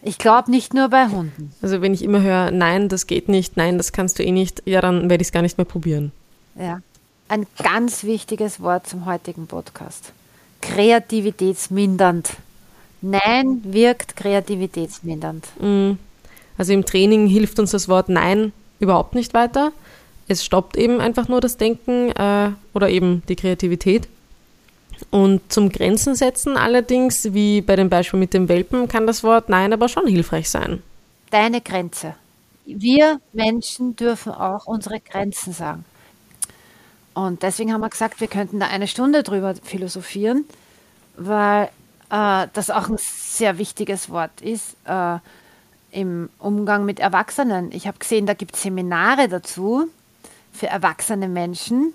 Ich 0.00 0.18
glaube 0.18 0.48
nicht 0.52 0.74
nur 0.74 0.90
bei 0.90 1.08
Hunden. 1.08 1.52
Also 1.60 1.82
wenn 1.82 1.92
ich 1.92 2.04
immer 2.04 2.22
höre, 2.22 2.52
nein, 2.52 2.88
das 2.88 3.08
geht 3.08 3.28
nicht, 3.28 3.56
nein, 3.56 3.78
das 3.78 3.90
kannst 3.90 4.20
du 4.20 4.22
eh 4.22 4.30
nicht, 4.30 4.62
ja, 4.64 4.80
dann 4.80 5.10
werde 5.10 5.22
ich 5.22 5.28
es 5.28 5.32
gar 5.32 5.42
nicht 5.42 5.58
mehr 5.58 5.64
probieren. 5.64 6.12
Ja. 6.54 6.80
Ein 7.26 7.48
ganz 7.62 8.04
wichtiges 8.04 8.60
Wort 8.60 8.86
zum 8.86 9.06
heutigen 9.06 9.48
Podcast. 9.48 10.12
Kreativitätsmindernd. 10.60 12.30
Nein 13.00 13.60
wirkt 13.64 14.16
kreativitätsmindernd. 14.16 15.46
Mm. 15.60 15.92
Also 16.56 16.72
im 16.72 16.84
Training 16.84 17.26
hilft 17.26 17.58
uns 17.58 17.70
das 17.70 17.88
Wort 17.88 18.08
Nein 18.08 18.52
überhaupt 18.80 19.14
nicht 19.14 19.34
weiter 19.34 19.72
es 20.28 20.44
stoppt 20.44 20.76
eben 20.76 21.00
einfach 21.00 21.28
nur 21.28 21.40
das 21.40 21.56
Denken 21.56 22.10
äh, 22.10 22.50
oder 22.74 22.90
eben 22.90 23.22
die 23.28 23.36
Kreativität. 23.36 24.08
Und 25.10 25.52
zum 25.52 25.70
Grenzen 25.70 26.14
setzen 26.14 26.56
allerdings, 26.56 27.32
wie 27.32 27.62
bei 27.62 27.76
dem 27.76 27.88
Beispiel 27.88 28.20
mit 28.20 28.34
dem 28.34 28.48
Welpen, 28.48 28.88
kann 28.88 29.06
das 29.06 29.24
Wort 29.24 29.48
Nein 29.48 29.72
aber 29.72 29.88
schon 29.88 30.06
hilfreich 30.06 30.50
sein. 30.50 30.82
Deine 31.30 31.60
Grenze. 31.60 32.14
Wir 32.66 33.20
Menschen 33.32 33.96
dürfen 33.96 34.32
auch 34.32 34.66
unsere 34.66 35.00
Grenzen 35.00 35.52
sagen. 35.52 35.84
Und 37.14 37.42
deswegen 37.42 37.72
haben 37.72 37.80
wir 37.80 37.88
gesagt, 37.88 38.20
wir 38.20 38.28
könnten 38.28 38.60
da 38.60 38.66
eine 38.66 38.86
Stunde 38.86 39.22
drüber 39.22 39.54
philosophieren, 39.62 40.44
weil 41.16 41.70
äh, 42.10 42.46
das 42.52 42.70
auch 42.70 42.88
ein 42.88 42.98
sehr 42.98 43.58
wichtiges 43.58 44.10
Wort 44.10 44.40
ist 44.40 44.76
äh, 44.84 45.18
im 45.90 46.28
Umgang 46.38 46.84
mit 46.84 47.00
Erwachsenen. 47.00 47.72
Ich 47.72 47.86
habe 47.86 47.98
gesehen, 47.98 48.26
da 48.26 48.34
gibt 48.34 48.56
es 48.56 48.62
Seminare 48.62 49.28
dazu 49.28 49.88
für 50.52 50.66
erwachsene 50.66 51.28
Menschen, 51.28 51.92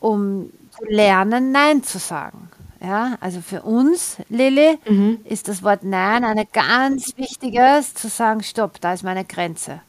um 0.00 0.50
zu 0.76 0.84
lernen, 0.86 1.52
Nein 1.52 1.82
zu 1.82 1.98
sagen. 1.98 2.50
Ja, 2.80 3.16
also 3.20 3.40
für 3.40 3.62
uns, 3.62 4.18
Lilly, 4.28 4.78
mhm. 4.88 5.18
ist 5.24 5.48
das 5.48 5.64
Wort 5.64 5.82
Nein 5.82 6.24
eine 6.24 6.46
ganz 6.46 7.16
wichtiges, 7.16 7.94
zu 7.94 8.08
sagen, 8.08 8.42
stopp, 8.42 8.80
da 8.80 8.92
ist 8.92 9.02
meine 9.02 9.24
Grenze. 9.24 9.80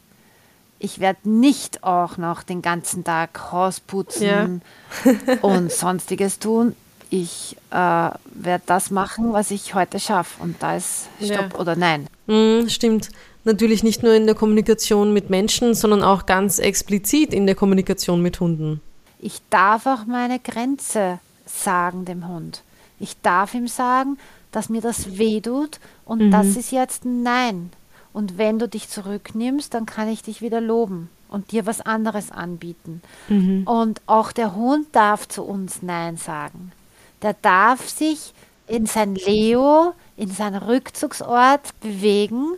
Ich 0.80 0.98
werde 0.98 1.28
nicht 1.28 1.84
auch 1.84 2.16
noch 2.16 2.42
den 2.42 2.62
ganzen 2.62 3.04
Tag 3.04 3.52
Haus 3.52 3.78
putzen 3.78 4.62
ja. 5.04 5.12
und 5.42 5.70
sonstiges 5.70 6.38
tun. 6.38 6.74
Ich 7.10 7.56
äh, 7.70 7.74
werde 7.74 8.62
das 8.66 8.90
machen, 8.90 9.32
was 9.32 9.50
ich 9.50 9.74
heute 9.74 9.98
schaffe. 9.98 10.42
Und 10.42 10.62
da 10.62 10.76
ist 10.76 11.08
Stopp 11.22 11.52
ja. 11.52 11.58
oder 11.58 11.76
Nein. 11.76 12.06
Mhm, 12.26 12.68
stimmt 12.68 13.10
natürlich 13.44 13.82
nicht 13.82 14.02
nur 14.02 14.14
in 14.14 14.26
der 14.26 14.34
Kommunikation 14.34 15.12
mit 15.12 15.30
Menschen, 15.30 15.74
sondern 15.74 16.02
auch 16.02 16.26
ganz 16.26 16.58
explizit 16.58 17.32
in 17.34 17.46
der 17.46 17.54
Kommunikation 17.54 18.22
mit 18.22 18.38
Hunden. 18.40 18.80
Ich 19.18 19.40
darf 19.50 19.86
auch 19.86 20.06
meine 20.06 20.38
Grenze 20.38 21.18
sagen 21.46 22.04
dem 22.04 22.28
Hund. 22.28 22.62
Ich 22.98 23.20
darf 23.22 23.54
ihm 23.54 23.66
sagen, 23.66 24.18
dass 24.52 24.68
mir 24.68 24.80
das 24.80 25.18
wehtut 25.18 25.80
und 26.04 26.26
mhm. 26.26 26.30
das 26.30 26.48
ist 26.56 26.70
jetzt 26.70 27.04
ein 27.04 27.22
Nein. 27.22 27.70
Und 28.12 28.38
wenn 28.38 28.58
du 28.58 28.68
dich 28.68 28.88
zurücknimmst, 28.88 29.72
dann 29.72 29.86
kann 29.86 30.08
ich 30.08 30.22
dich 30.22 30.42
wieder 30.42 30.60
loben. 30.60 31.08
und 31.30 31.52
dir 31.52 31.64
was 31.64 31.80
anderes 31.80 32.32
anbieten. 32.32 33.02
Mhm. 33.28 33.62
Und 33.64 34.00
auch 34.06 34.32
der 34.32 34.56
Hund 34.56 34.88
darf 34.92 35.28
zu 35.28 35.44
uns 35.44 35.80
Nein 35.80 36.16
sagen. 36.16 36.72
Der 37.22 37.34
darf 37.34 37.88
sich 37.88 38.32
in 38.66 38.86
sein 38.86 39.14
Leo, 39.14 39.92
in 40.16 40.30
seinen 40.30 40.62
Rückzugsort 40.62 41.78
bewegen 41.80 42.52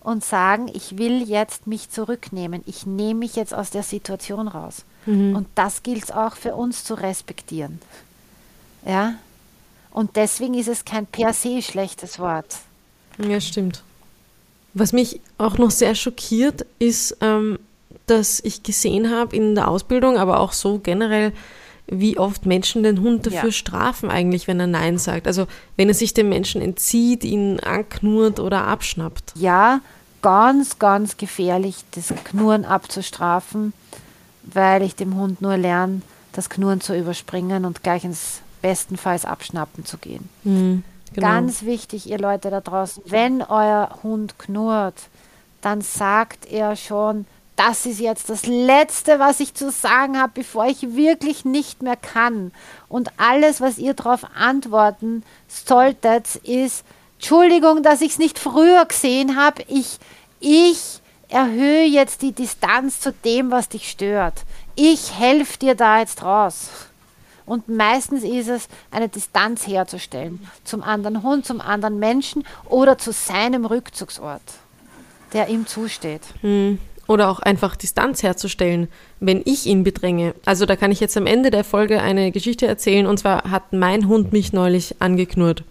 und 0.00 0.22
sagen, 0.22 0.70
ich 0.72 0.98
will 0.98 1.22
jetzt 1.22 1.66
mich 1.66 1.90
zurücknehmen. 1.90 2.62
Ich 2.66 2.86
nehme 2.86 3.20
mich 3.20 3.36
jetzt 3.36 3.54
aus 3.54 3.70
der 3.70 3.82
Situation 3.82 4.48
raus. 4.48 4.84
Mhm. 5.06 5.34
Und 5.34 5.48
das 5.54 5.82
gilt 5.82 6.14
auch 6.14 6.36
für 6.36 6.54
uns 6.54 6.84
zu 6.84 6.94
respektieren. 6.94 7.80
Ja? 8.86 9.14
Und 9.90 10.16
deswegen 10.16 10.54
ist 10.54 10.68
es 10.68 10.84
kein 10.84 11.06
per 11.06 11.32
se 11.32 11.62
schlechtes 11.62 12.18
Wort. 12.18 12.56
Ja, 13.18 13.40
stimmt. 13.40 13.82
Was 14.74 14.92
mich 14.92 15.20
auch 15.38 15.56
noch 15.56 15.70
sehr 15.70 15.94
schockiert, 15.94 16.66
ist, 16.78 17.16
ähm, 17.20 17.58
dass 18.06 18.40
ich 18.40 18.62
gesehen 18.62 19.10
habe 19.10 19.34
in 19.34 19.54
der 19.54 19.68
Ausbildung, 19.68 20.18
aber 20.18 20.40
auch 20.40 20.52
so 20.52 20.78
generell, 20.80 21.32
wie 21.86 22.18
oft 22.18 22.46
Menschen 22.46 22.82
den 22.82 23.00
Hund 23.00 23.26
dafür 23.26 23.50
ja. 23.50 23.52
strafen 23.52 24.10
eigentlich, 24.10 24.48
wenn 24.48 24.58
er 24.58 24.66
Nein 24.66 24.98
sagt. 24.98 25.26
Also 25.26 25.46
wenn 25.76 25.88
er 25.88 25.94
sich 25.94 26.14
dem 26.14 26.28
Menschen 26.28 26.62
entzieht, 26.62 27.24
ihn 27.24 27.60
anknurrt 27.60 28.40
oder 28.40 28.66
abschnappt. 28.66 29.34
Ja, 29.36 29.80
ganz, 30.22 30.78
ganz 30.78 31.18
gefährlich, 31.18 31.84
das 31.94 32.12
Knurren 32.24 32.64
abzustrafen, 32.64 33.74
weil 34.42 34.82
ich 34.82 34.96
dem 34.96 35.16
Hund 35.16 35.42
nur 35.42 35.56
lerne, 35.56 36.00
das 36.32 36.48
Knurren 36.48 36.80
zu 36.80 36.96
überspringen 36.98 37.64
und 37.64 37.82
gleich 37.82 38.04
ins 38.04 38.40
bestenfalls 38.62 39.26
abschnappen 39.26 39.84
zu 39.84 39.98
gehen. 39.98 40.30
Mhm, 40.44 40.82
genau. 41.12 41.26
Ganz 41.26 41.64
wichtig, 41.64 42.08
ihr 42.08 42.18
Leute 42.18 42.48
da 42.48 42.62
draußen, 42.62 43.02
wenn 43.06 43.42
euer 43.42 43.98
Hund 44.02 44.38
knurrt, 44.38 45.08
dann 45.60 45.82
sagt 45.82 46.46
er 46.50 46.76
schon, 46.76 47.26
das 47.56 47.86
ist 47.86 48.00
jetzt 48.00 48.30
das 48.30 48.46
Letzte, 48.46 49.18
was 49.18 49.40
ich 49.40 49.54
zu 49.54 49.70
sagen 49.70 50.20
habe, 50.20 50.32
bevor 50.34 50.66
ich 50.66 50.96
wirklich 50.96 51.44
nicht 51.44 51.82
mehr 51.82 51.96
kann. 51.96 52.52
Und 52.88 53.10
alles, 53.16 53.60
was 53.60 53.78
ihr 53.78 53.94
darauf 53.94 54.24
antworten 54.34 55.22
solltet, 55.46 56.36
ist, 56.36 56.84
Entschuldigung, 57.14 57.82
dass 57.82 58.00
ich 58.00 58.12
es 58.12 58.18
nicht 58.18 58.38
früher 58.38 58.84
gesehen 58.86 59.36
habe. 59.36 59.62
Ich, 59.68 59.98
ich 60.40 61.00
erhöhe 61.28 61.84
jetzt 61.84 62.22
die 62.22 62.32
Distanz 62.32 63.00
zu 63.00 63.12
dem, 63.12 63.50
was 63.50 63.68
dich 63.68 63.88
stört. 63.88 64.42
Ich 64.74 65.16
helfe 65.16 65.58
dir 65.58 65.74
da 65.76 66.00
jetzt 66.00 66.22
raus. 66.24 66.70
Und 67.46 67.68
meistens 67.68 68.24
ist 68.24 68.48
es, 68.48 68.68
eine 68.90 69.08
Distanz 69.08 69.66
herzustellen 69.66 70.48
zum 70.64 70.82
anderen 70.82 71.22
Hund, 71.22 71.46
zum 71.46 71.60
anderen 71.60 71.98
Menschen 71.98 72.44
oder 72.64 72.98
zu 72.98 73.12
seinem 73.12 73.64
Rückzugsort, 73.64 74.42
der 75.34 75.48
ihm 75.48 75.66
zusteht. 75.66 76.22
Hm 76.40 76.78
oder 77.06 77.30
auch 77.30 77.40
einfach 77.40 77.76
Distanz 77.76 78.22
herzustellen, 78.22 78.88
wenn 79.20 79.42
ich 79.44 79.66
ihn 79.66 79.84
bedränge. 79.84 80.34
Also 80.44 80.66
da 80.66 80.76
kann 80.76 80.92
ich 80.92 81.00
jetzt 81.00 81.16
am 81.16 81.26
Ende 81.26 81.50
der 81.50 81.64
Folge 81.64 82.00
eine 82.00 82.30
Geschichte 82.32 82.66
erzählen 82.66 83.06
und 83.06 83.18
zwar 83.18 83.50
hat 83.50 83.72
mein 83.72 84.08
Hund 84.08 84.32
mich 84.32 84.52
neulich 84.52 84.96
angeknurrt. 85.00 85.64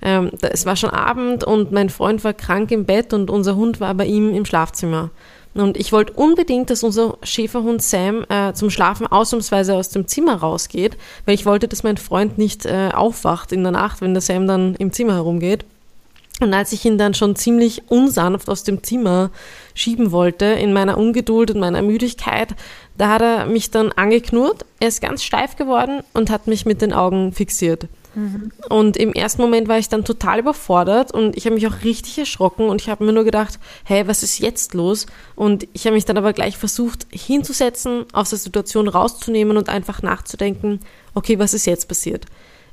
Ähm, 0.00 0.30
es 0.40 0.64
war 0.64 0.76
schon 0.76 0.90
Abend 0.90 1.44
und 1.44 1.72
mein 1.72 1.90
Freund 1.90 2.22
war 2.24 2.32
krank 2.32 2.70
im 2.70 2.84
Bett 2.84 3.12
und 3.12 3.30
unser 3.30 3.56
Hund 3.56 3.80
war 3.80 3.94
bei 3.94 4.06
ihm 4.06 4.34
im 4.34 4.44
Schlafzimmer. 4.44 5.10
Und 5.54 5.76
ich 5.76 5.92
wollte 5.92 6.12
unbedingt, 6.12 6.70
dass 6.70 6.84
unser 6.84 7.18
Schäferhund 7.22 7.82
Sam 7.82 8.24
äh, 8.28 8.52
zum 8.52 8.70
Schlafen 8.70 9.06
ausnahmsweise 9.06 9.74
aus 9.74 9.88
dem 9.88 10.06
Zimmer 10.06 10.36
rausgeht, 10.36 10.96
weil 11.24 11.34
ich 11.34 11.46
wollte, 11.46 11.66
dass 11.66 11.82
mein 11.82 11.96
Freund 11.96 12.38
nicht 12.38 12.64
äh, 12.64 12.90
aufwacht 12.94 13.50
in 13.50 13.64
der 13.64 13.72
Nacht, 13.72 14.00
wenn 14.00 14.14
der 14.14 14.20
Sam 14.20 14.46
dann 14.46 14.76
im 14.76 14.92
Zimmer 14.92 15.14
herumgeht. 15.14 15.64
Und 16.40 16.54
als 16.54 16.72
ich 16.72 16.84
ihn 16.84 16.98
dann 16.98 17.14
schon 17.14 17.34
ziemlich 17.34 17.82
unsanft 17.88 18.48
aus 18.48 18.62
dem 18.62 18.84
Zimmer 18.84 19.30
schieben 19.78 20.10
wollte, 20.10 20.44
in 20.44 20.72
meiner 20.72 20.98
Ungeduld 20.98 21.50
und 21.50 21.60
meiner 21.60 21.82
Müdigkeit, 21.82 22.54
da 22.96 23.08
hat 23.08 23.22
er 23.22 23.46
mich 23.46 23.70
dann 23.70 23.92
angeknurrt. 23.92 24.64
Er 24.80 24.88
ist 24.88 25.00
ganz 25.00 25.22
steif 25.22 25.56
geworden 25.56 26.02
und 26.12 26.30
hat 26.30 26.46
mich 26.46 26.66
mit 26.66 26.82
den 26.82 26.92
Augen 26.92 27.32
fixiert. 27.32 27.86
Mhm. 28.14 28.50
Und 28.68 28.96
im 28.96 29.12
ersten 29.12 29.40
Moment 29.40 29.68
war 29.68 29.78
ich 29.78 29.88
dann 29.88 30.04
total 30.04 30.40
überfordert 30.40 31.12
und 31.12 31.36
ich 31.36 31.44
habe 31.44 31.54
mich 31.54 31.66
auch 31.66 31.84
richtig 31.84 32.18
erschrocken 32.18 32.68
und 32.68 32.80
ich 32.80 32.88
habe 32.88 33.04
mir 33.04 33.12
nur 33.12 33.24
gedacht, 33.24 33.58
hey, 33.84 34.08
was 34.08 34.22
ist 34.22 34.38
jetzt 34.38 34.74
los? 34.74 35.06
Und 35.36 35.68
ich 35.72 35.86
habe 35.86 35.94
mich 35.94 36.04
dann 36.04 36.18
aber 36.18 36.32
gleich 36.32 36.56
versucht 36.56 37.06
hinzusetzen, 37.10 38.06
aus 38.12 38.30
der 38.30 38.38
Situation 38.38 38.88
rauszunehmen 38.88 39.56
und 39.56 39.68
einfach 39.68 40.02
nachzudenken, 40.02 40.80
okay, 41.14 41.38
was 41.38 41.54
ist 41.54 41.66
jetzt 41.66 41.86
passiert? 41.86 42.26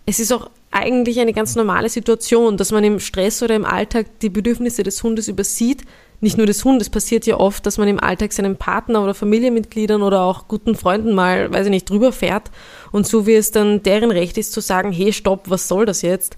es 0.06 0.20
ist 0.20 0.32
auch 0.32 0.50
eigentlich 0.72 1.20
eine 1.20 1.34
ganz 1.34 1.56
normale 1.56 1.90
Situation, 1.90 2.58
dass 2.58 2.72
man 2.72 2.84
im 2.84 3.00
Stress 3.00 3.42
oder 3.42 3.56
im 3.56 3.66
Alltag 3.66 4.20
die 4.22 4.30
Bedürfnisse 4.30 4.84
des 4.84 5.02
Hundes 5.02 5.28
übersieht. 5.28 5.84
Nicht 6.22 6.38
nur 6.38 6.48
des 6.48 6.64
Hundes, 6.64 6.90
passiert 6.90 7.26
ja 7.26 7.38
oft, 7.38 7.66
dass 7.66 7.78
man 7.78 7.88
im 7.88 8.00
Alltag 8.00 8.34
seinem 8.34 8.56
Partner 8.56 9.04
oder 9.04 9.14
Familienmitgliedern 9.14 10.02
oder 10.02 10.22
auch 10.22 10.48
guten 10.48 10.76
Freunden 10.76 11.14
mal, 11.14 11.52
weiß 11.54 11.66
ich 11.66 11.72
nicht, 11.72 11.90
drüber 11.90 12.12
fährt 12.12 12.52
und 12.92 13.06
so 13.06 13.28
wie 13.28 13.36
es 13.36 13.52
dann 13.52 13.84
deren 13.84 14.12
Recht 14.12 14.38
ist 14.38 14.54
zu 14.54 14.62
sagen, 14.62 14.92
hey, 14.92 15.14
stopp, 15.14 15.50
was 15.50 15.68
soll 15.68 15.86
das 15.86 16.02
jetzt? 16.02 16.38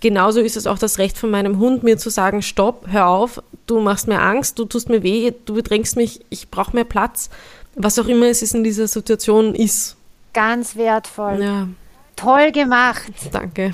Genauso 0.00 0.40
ist 0.40 0.56
es 0.56 0.66
auch 0.66 0.78
das 0.78 0.98
Recht 0.98 1.18
von 1.18 1.30
meinem 1.30 1.58
Hund, 1.58 1.82
mir 1.82 1.98
zu 1.98 2.10
sagen, 2.10 2.42
stopp, 2.42 2.86
hör 2.88 3.08
auf, 3.08 3.42
du 3.66 3.80
machst 3.80 4.08
mir 4.08 4.20
Angst, 4.20 4.58
du 4.58 4.64
tust 4.64 4.88
mir 4.88 5.02
weh, 5.02 5.32
du 5.44 5.54
bedrängst 5.54 5.96
mich, 5.96 6.20
ich 6.30 6.48
brauche 6.50 6.74
mehr 6.74 6.84
Platz, 6.84 7.30
was 7.74 7.98
auch 7.98 8.06
immer 8.06 8.26
es 8.26 8.42
ist 8.42 8.54
in 8.54 8.64
dieser 8.64 8.88
Situation 8.88 9.54
ist. 9.54 9.96
Ganz 10.32 10.76
wertvoll. 10.76 11.42
Ja. 11.42 11.68
Toll 12.14 12.52
gemacht. 12.52 13.12
Danke. 13.32 13.72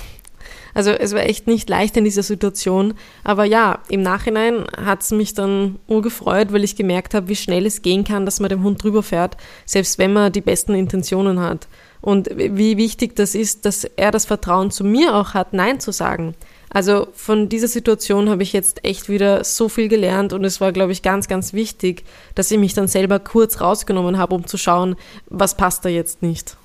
Also 0.74 0.90
es 0.90 1.12
war 1.14 1.22
echt 1.22 1.46
nicht 1.46 1.68
leicht 1.68 1.96
in 1.96 2.04
dieser 2.04 2.22
Situation. 2.22 2.94
Aber 3.24 3.44
ja, 3.44 3.80
im 3.88 4.02
Nachhinein 4.02 4.64
hat 4.76 5.02
es 5.02 5.11
mich 5.11 5.35
dann 5.35 5.78
urgefreut, 5.87 6.52
weil 6.52 6.64
ich 6.64 6.76
gemerkt 6.76 7.14
habe, 7.14 7.28
wie 7.28 7.37
schnell 7.37 7.66
es 7.66 7.82
gehen 7.82 8.04
kann, 8.04 8.24
dass 8.24 8.40
man 8.40 8.48
dem 8.48 8.62
Hund 8.62 8.82
drüber 8.82 9.02
fährt, 9.02 9.37
selbst 9.66 9.98
wenn 9.98 10.12
man 10.12 10.32
die 10.32 10.40
besten 10.40 10.74
Intentionen 10.74 11.40
hat. 11.40 11.68
Und 12.00 12.30
wie 12.35 12.76
wichtig 12.76 13.14
das 13.14 13.35
ist, 13.35 13.64
dass 13.64 13.85
er 13.85 14.11
das 14.11 14.24
Vertrauen 14.24 14.70
zu 14.70 14.82
mir 14.82 15.14
auch 15.14 15.35
hat, 15.35 15.52
Nein 15.52 15.78
zu 15.78 15.92
sagen. 15.92 16.35
Also 16.68 17.08
von 17.12 17.48
dieser 17.48 17.68
Situation 17.68 18.30
habe 18.30 18.42
ich 18.42 18.52
jetzt 18.52 18.85
echt 18.85 19.08
wieder 19.08 19.44
so 19.44 19.68
viel 19.68 19.88
gelernt 19.88 20.32
und 20.32 20.42
es 20.44 20.61
war, 20.61 20.72
glaube 20.72 20.92
ich, 20.92 21.02
ganz, 21.02 21.28
ganz 21.28 21.52
wichtig, 21.52 22.04
dass 22.35 22.50
ich 22.50 22.58
mich 22.58 22.72
dann 22.72 22.88
selber 22.88 23.18
kurz 23.18 23.61
rausgenommen 23.61 24.16
habe, 24.16 24.35
um 24.35 24.46
zu 24.46 24.56
schauen, 24.56 24.96
was 25.28 25.56
passt 25.56 25.85
da 25.85 25.90
jetzt 25.90 26.22
nicht 26.22 26.56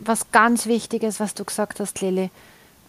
was 0.00 0.32
ganz 0.32 0.66
Wichtiges, 0.66 1.20
was 1.20 1.34
du 1.34 1.44
gesagt 1.44 1.80
hast, 1.80 2.00
Lilly. 2.00 2.30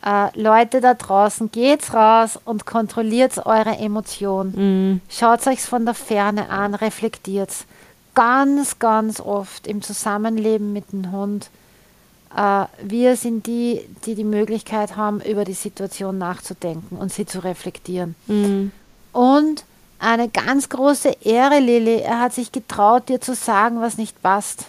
Äh, 0.04 0.40
Leute 0.40 0.82
da 0.82 0.96
draußen, 0.96 1.52
geht's 1.52 1.94
raus 1.94 2.40
und 2.44 2.66
kontrolliert 2.66 3.46
eure 3.46 3.78
Emotionen. 3.78 4.96
Mm. 4.96 5.02
Schaut 5.10 5.46
euch 5.46 5.62
von 5.62 5.86
der 5.86 5.94
Ferne 5.94 6.50
an, 6.50 6.74
reflektiert 6.74 7.52
Ganz, 8.14 8.78
ganz 8.80 9.22
oft 9.22 9.68
im 9.68 9.82
Zusammenleben 9.82 10.74
mit 10.74 10.92
dem 10.92 11.14
Hund. 11.14 11.50
Äh, 12.36 12.66
wir 12.82 13.16
sind 13.16 13.46
die, 13.46 13.82
die 14.06 14.16
die 14.16 14.26
Möglichkeit 14.26 14.98
haben, 14.98 15.22
über 15.22 15.46
die 15.46 15.54
Situation 15.54 16.18
nachzudenken 16.18 16.98
und 16.98 17.14
sie 17.14 17.26
zu 17.26 17.44
reflektieren. 17.44 18.16
Mm. 18.28 18.72
Und 19.14 19.64
eine 20.00 20.30
ganz 20.30 20.68
große 20.70 21.16
Ehre, 21.22 21.60
Lilly. 21.60 22.00
Er 22.00 22.20
hat 22.20 22.34
sich 22.34 22.52
getraut, 22.52 23.08
dir 23.08 23.22
zu 23.22 23.36
sagen, 23.36 23.82
was 23.82 23.98
nicht 23.98 24.22
passt. 24.24 24.66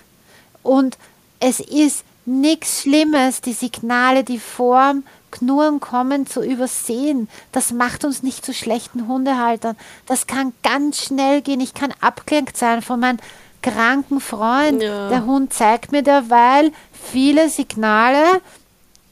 Und 0.62 0.98
es 1.40 1.58
ist 1.58 2.04
nichts 2.26 2.82
Schlimmes, 2.82 3.40
die 3.40 3.54
Signale, 3.54 4.24
die 4.24 4.38
vorm 4.38 5.04
Knurren 5.32 5.80
kommen, 5.80 6.26
zu 6.26 6.42
übersehen. 6.42 7.28
Das 7.50 7.72
macht 7.72 8.04
uns 8.04 8.22
nicht 8.22 8.44
zu 8.44 8.54
schlechten 8.54 9.08
Hundehaltern. 9.08 9.76
Das 10.06 10.28
kann 10.28 10.52
ganz 10.62 11.02
schnell 11.02 11.42
gehen. 11.42 11.60
Ich 11.60 11.74
kann 11.74 11.92
abgelenkt 12.00 12.56
sein 12.56 12.82
von 12.82 13.00
meinem 13.00 13.18
kranken 13.62 14.20
Freund. 14.20 14.82
Ja. 14.82 15.08
Der 15.08 15.26
Hund 15.26 15.52
zeigt 15.52 15.90
mir 15.90 16.02
derweil 16.02 16.70
viele 16.92 17.48
Signale, 17.48 18.40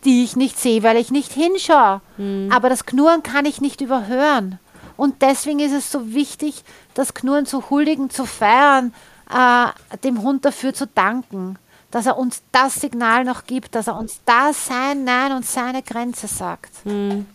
die 0.05 0.23
ich 0.23 0.37
nicht 0.37 0.59
sehe, 0.59 0.83
weil 0.83 0.97
ich 0.97 1.11
nicht 1.11 1.33
hinschaue. 1.33 2.01
Mhm. 2.17 2.51
Aber 2.53 2.69
das 2.69 2.87
Knurren 2.87 3.23
kann 3.23 3.45
ich 3.45 3.61
nicht 3.61 3.81
überhören. 3.81 4.59
Und 4.97 5.23
deswegen 5.23 5.61
ist 5.61 5.73
es 5.73 5.91
so 5.91 6.13
wichtig, 6.13 6.63
das 6.95 7.15
Knurren 7.15 7.47
zu 7.47 7.71
huldigen, 7.71 8.11
zu 8.11 8.27
feiern, 8.27 8.93
äh, 9.31 9.99
dem 9.99 10.23
Hund 10.23 10.45
dafür 10.45 10.75
zu 10.75 10.87
danken 10.87 11.59
dass 11.91 12.07
er 12.07 12.19
uns 12.19 12.43
das 12.53 12.75
Signal 12.77 13.25
noch 13.25 13.45
gibt, 13.47 13.75
dass 13.75 13.89
er 13.89 13.99
uns 13.99 14.21
da 14.25 14.53
sein 14.53 15.05
Nein 15.05 15.33
und 15.33 15.45
seine 15.45 15.83
Grenze 15.83 16.27
sagt. 16.29 16.85
Mhm. 16.85 17.27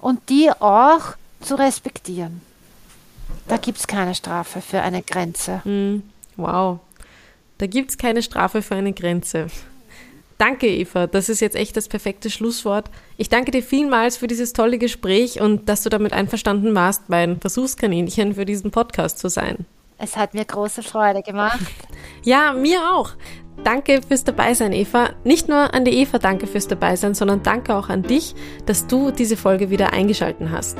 Und 0.00 0.28
die 0.28 0.50
auch 0.50 1.14
zu 1.40 1.54
respektieren. 1.54 2.40
Da 3.48 3.56
gibt 3.56 3.78
es 3.78 3.86
keine 3.86 4.14
Strafe 4.14 4.60
für 4.60 4.80
eine 4.80 5.02
Grenze. 5.02 5.62
Mhm. 5.64 6.02
Wow. 6.36 6.80
Da 7.58 7.66
gibt 7.66 7.90
es 7.90 7.98
keine 7.98 8.22
Strafe 8.22 8.62
für 8.62 8.74
eine 8.74 8.92
Grenze. 8.92 9.46
Danke, 10.38 10.66
Eva. 10.66 11.06
Das 11.06 11.28
ist 11.28 11.40
jetzt 11.40 11.54
echt 11.54 11.76
das 11.76 11.86
perfekte 11.86 12.28
Schlusswort. 12.28 12.90
Ich 13.16 13.28
danke 13.28 13.52
dir 13.52 13.62
vielmals 13.62 14.16
für 14.16 14.26
dieses 14.26 14.52
tolle 14.52 14.78
Gespräch 14.78 15.40
und 15.40 15.68
dass 15.68 15.84
du 15.84 15.88
damit 15.88 16.12
einverstanden 16.12 16.74
warst, 16.74 17.08
mein 17.08 17.40
Versuchskaninchen 17.40 18.34
für 18.34 18.44
diesen 18.44 18.72
Podcast 18.72 19.18
zu 19.20 19.28
sein. 19.28 19.66
Es 19.98 20.16
hat 20.16 20.34
mir 20.34 20.44
große 20.44 20.82
Freude 20.82 21.22
gemacht. 21.22 21.60
Ja, 22.24 22.52
mir 22.52 22.80
auch. 22.92 23.12
Danke 23.64 24.00
fürs 24.06 24.24
Dabeisein, 24.24 24.72
Eva. 24.72 25.10
Nicht 25.24 25.48
nur 25.48 25.72
an 25.72 25.84
die 25.84 25.98
Eva 25.98 26.18
danke 26.18 26.46
fürs 26.46 26.66
Dabeisein, 26.66 27.14
sondern 27.14 27.42
danke 27.42 27.74
auch 27.76 27.88
an 27.88 28.02
dich, 28.02 28.34
dass 28.66 28.86
du 28.86 29.10
diese 29.10 29.36
Folge 29.36 29.70
wieder 29.70 29.92
eingeschalten 29.92 30.50
hast. 30.50 30.78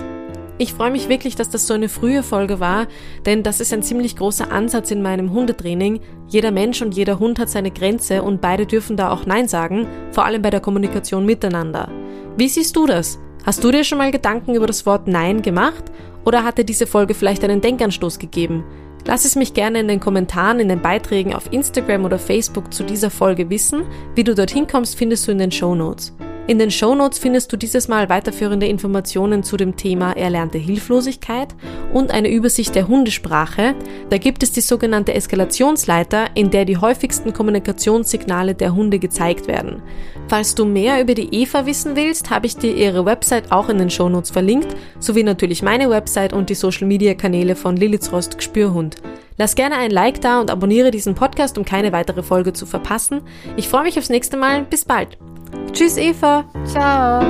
Ich 0.58 0.74
freue 0.74 0.90
mich 0.90 1.08
wirklich, 1.08 1.34
dass 1.34 1.50
das 1.50 1.66
so 1.66 1.74
eine 1.74 1.88
frühe 1.88 2.22
Folge 2.22 2.60
war, 2.60 2.86
denn 3.24 3.42
das 3.42 3.60
ist 3.60 3.72
ein 3.72 3.82
ziemlich 3.82 4.16
großer 4.16 4.52
Ansatz 4.52 4.90
in 4.90 5.02
meinem 5.02 5.32
Hundetraining. 5.32 6.00
Jeder 6.28 6.50
Mensch 6.50 6.82
und 6.82 6.94
jeder 6.94 7.18
Hund 7.18 7.38
hat 7.38 7.48
seine 7.48 7.70
Grenze 7.70 8.22
und 8.22 8.40
beide 8.40 8.66
dürfen 8.66 8.96
da 8.96 9.10
auch 9.10 9.26
Nein 9.26 9.48
sagen, 9.48 9.88
vor 10.12 10.24
allem 10.24 10.42
bei 10.42 10.50
der 10.50 10.60
Kommunikation 10.60 11.24
miteinander. 11.24 11.88
Wie 12.36 12.48
siehst 12.48 12.76
du 12.76 12.86
das? 12.86 13.18
Hast 13.44 13.64
du 13.64 13.70
dir 13.72 13.82
schon 13.82 13.98
mal 13.98 14.10
Gedanken 14.10 14.54
über 14.54 14.66
das 14.66 14.86
Wort 14.86 15.08
Nein 15.08 15.42
gemacht? 15.42 15.84
Oder 16.24 16.44
hat 16.44 16.58
dir 16.58 16.64
diese 16.64 16.86
Folge 16.86 17.14
vielleicht 17.14 17.42
einen 17.42 17.60
Denkanstoß 17.60 18.18
gegeben? 18.20 18.62
Lass 19.04 19.24
es 19.24 19.36
mich 19.36 19.52
gerne 19.52 19.80
in 19.80 19.88
den 19.88 20.00
Kommentaren, 20.00 20.60
in 20.60 20.68
den 20.68 20.80
Beiträgen 20.80 21.34
auf 21.34 21.52
Instagram 21.52 22.04
oder 22.04 22.18
Facebook 22.18 22.72
zu 22.72 22.84
dieser 22.84 23.10
Folge 23.10 23.50
wissen. 23.50 23.82
Wie 24.14 24.24
du 24.24 24.34
dorthin 24.34 24.66
kommst, 24.66 24.96
findest 24.96 25.26
du 25.26 25.32
in 25.32 25.38
den 25.38 25.50
Show 25.50 25.74
Notes. 25.74 26.12
In 26.48 26.58
den 26.58 26.72
Shownotes 26.72 27.20
findest 27.20 27.52
du 27.52 27.56
dieses 27.56 27.86
Mal 27.86 28.08
weiterführende 28.08 28.66
Informationen 28.66 29.44
zu 29.44 29.56
dem 29.56 29.76
Thema 29.76 30.16
erlernte 30.16 30.58
Hilflosigkeit 30.58 31.54
und 31.92 32.10
eine 32.10 32.32
Übersicht 32.32 32.74
der 32.74 32.88
Hundesprache. 32.88 33.76
Da 34.10 34.18
gibt 34.18 34.42
es 34.42 34.50
die 34.50 34.60
sogenannte 34.60 35.14
Eskalationsleiter, 35.14 36.30
in 36.34 36.50
der 36.50 36.64
die 36.64 36.78
häufigsten 36.78 37.32
Kommunikationssignale 37.32 38.56
der 38.56 38.74
Hunde 38.74 38.98
gezeigt 38.98 39.46
werden. 39.46 39.82
Falls 40.26 40.56
du 40.56 40.64
mehr 40.64 41.00
über 41.00 41.14
die 41.14 41.32
Eva 41.32 41.64
wissen 41.64 41.94
willst, 41.94 42.30
habe 42.30 42.46
ich 42.46 42.56
dir 42.56 42.74
ihre 42.74 43.06
Website 43.06 43.52
auch 43.52 43.68
in 43.68 43.78
den 43.78 43.90
Shownotes 43.90 44.32
verlinkt, 44.32 44.74
sowie 44.98 45.22
natürlich 45.22 45.62
meine 45.62 45.90
Website 45.90 46.32
und 46.32 46.50
die 46.50 46.56
Social 46.56 46.88
Media 46.88 47.14
Kanäle 47.14 47.54
von 47.54 47.76
Liliths 47.76 48.12
Rost 48.12 48.36
Gespürhund. 48.36 48.96
Lass 49.38 49.54
gerne 49.54 49.76
ein 49.76 49.92
Like 49.92 50.20
da 50.20 50.40
und 50.40 50.50
abonniere 50.50 50.90
diesen 50.90 51.14
Podcast, 51.14 51.56
um 51.56 51.64
keine 51.64 51.92
weitere 51.92 52.24
Folge 52.24 52.52
zu 52.52 52.66
verpassen. 52.66 53.20
Ich 53.56 53.68
freue 53.68 53.84
mich 53.84 53.96
aufs 53.96 54.10
nächste 54.10 54.36
Mal. 54.36 54.64
Bis 54.64 54.84
bald. 54.84 55.18
Tschüss, 55.72 55.96
Eva. 55.96 56.44
Ciao. 56.64 57.22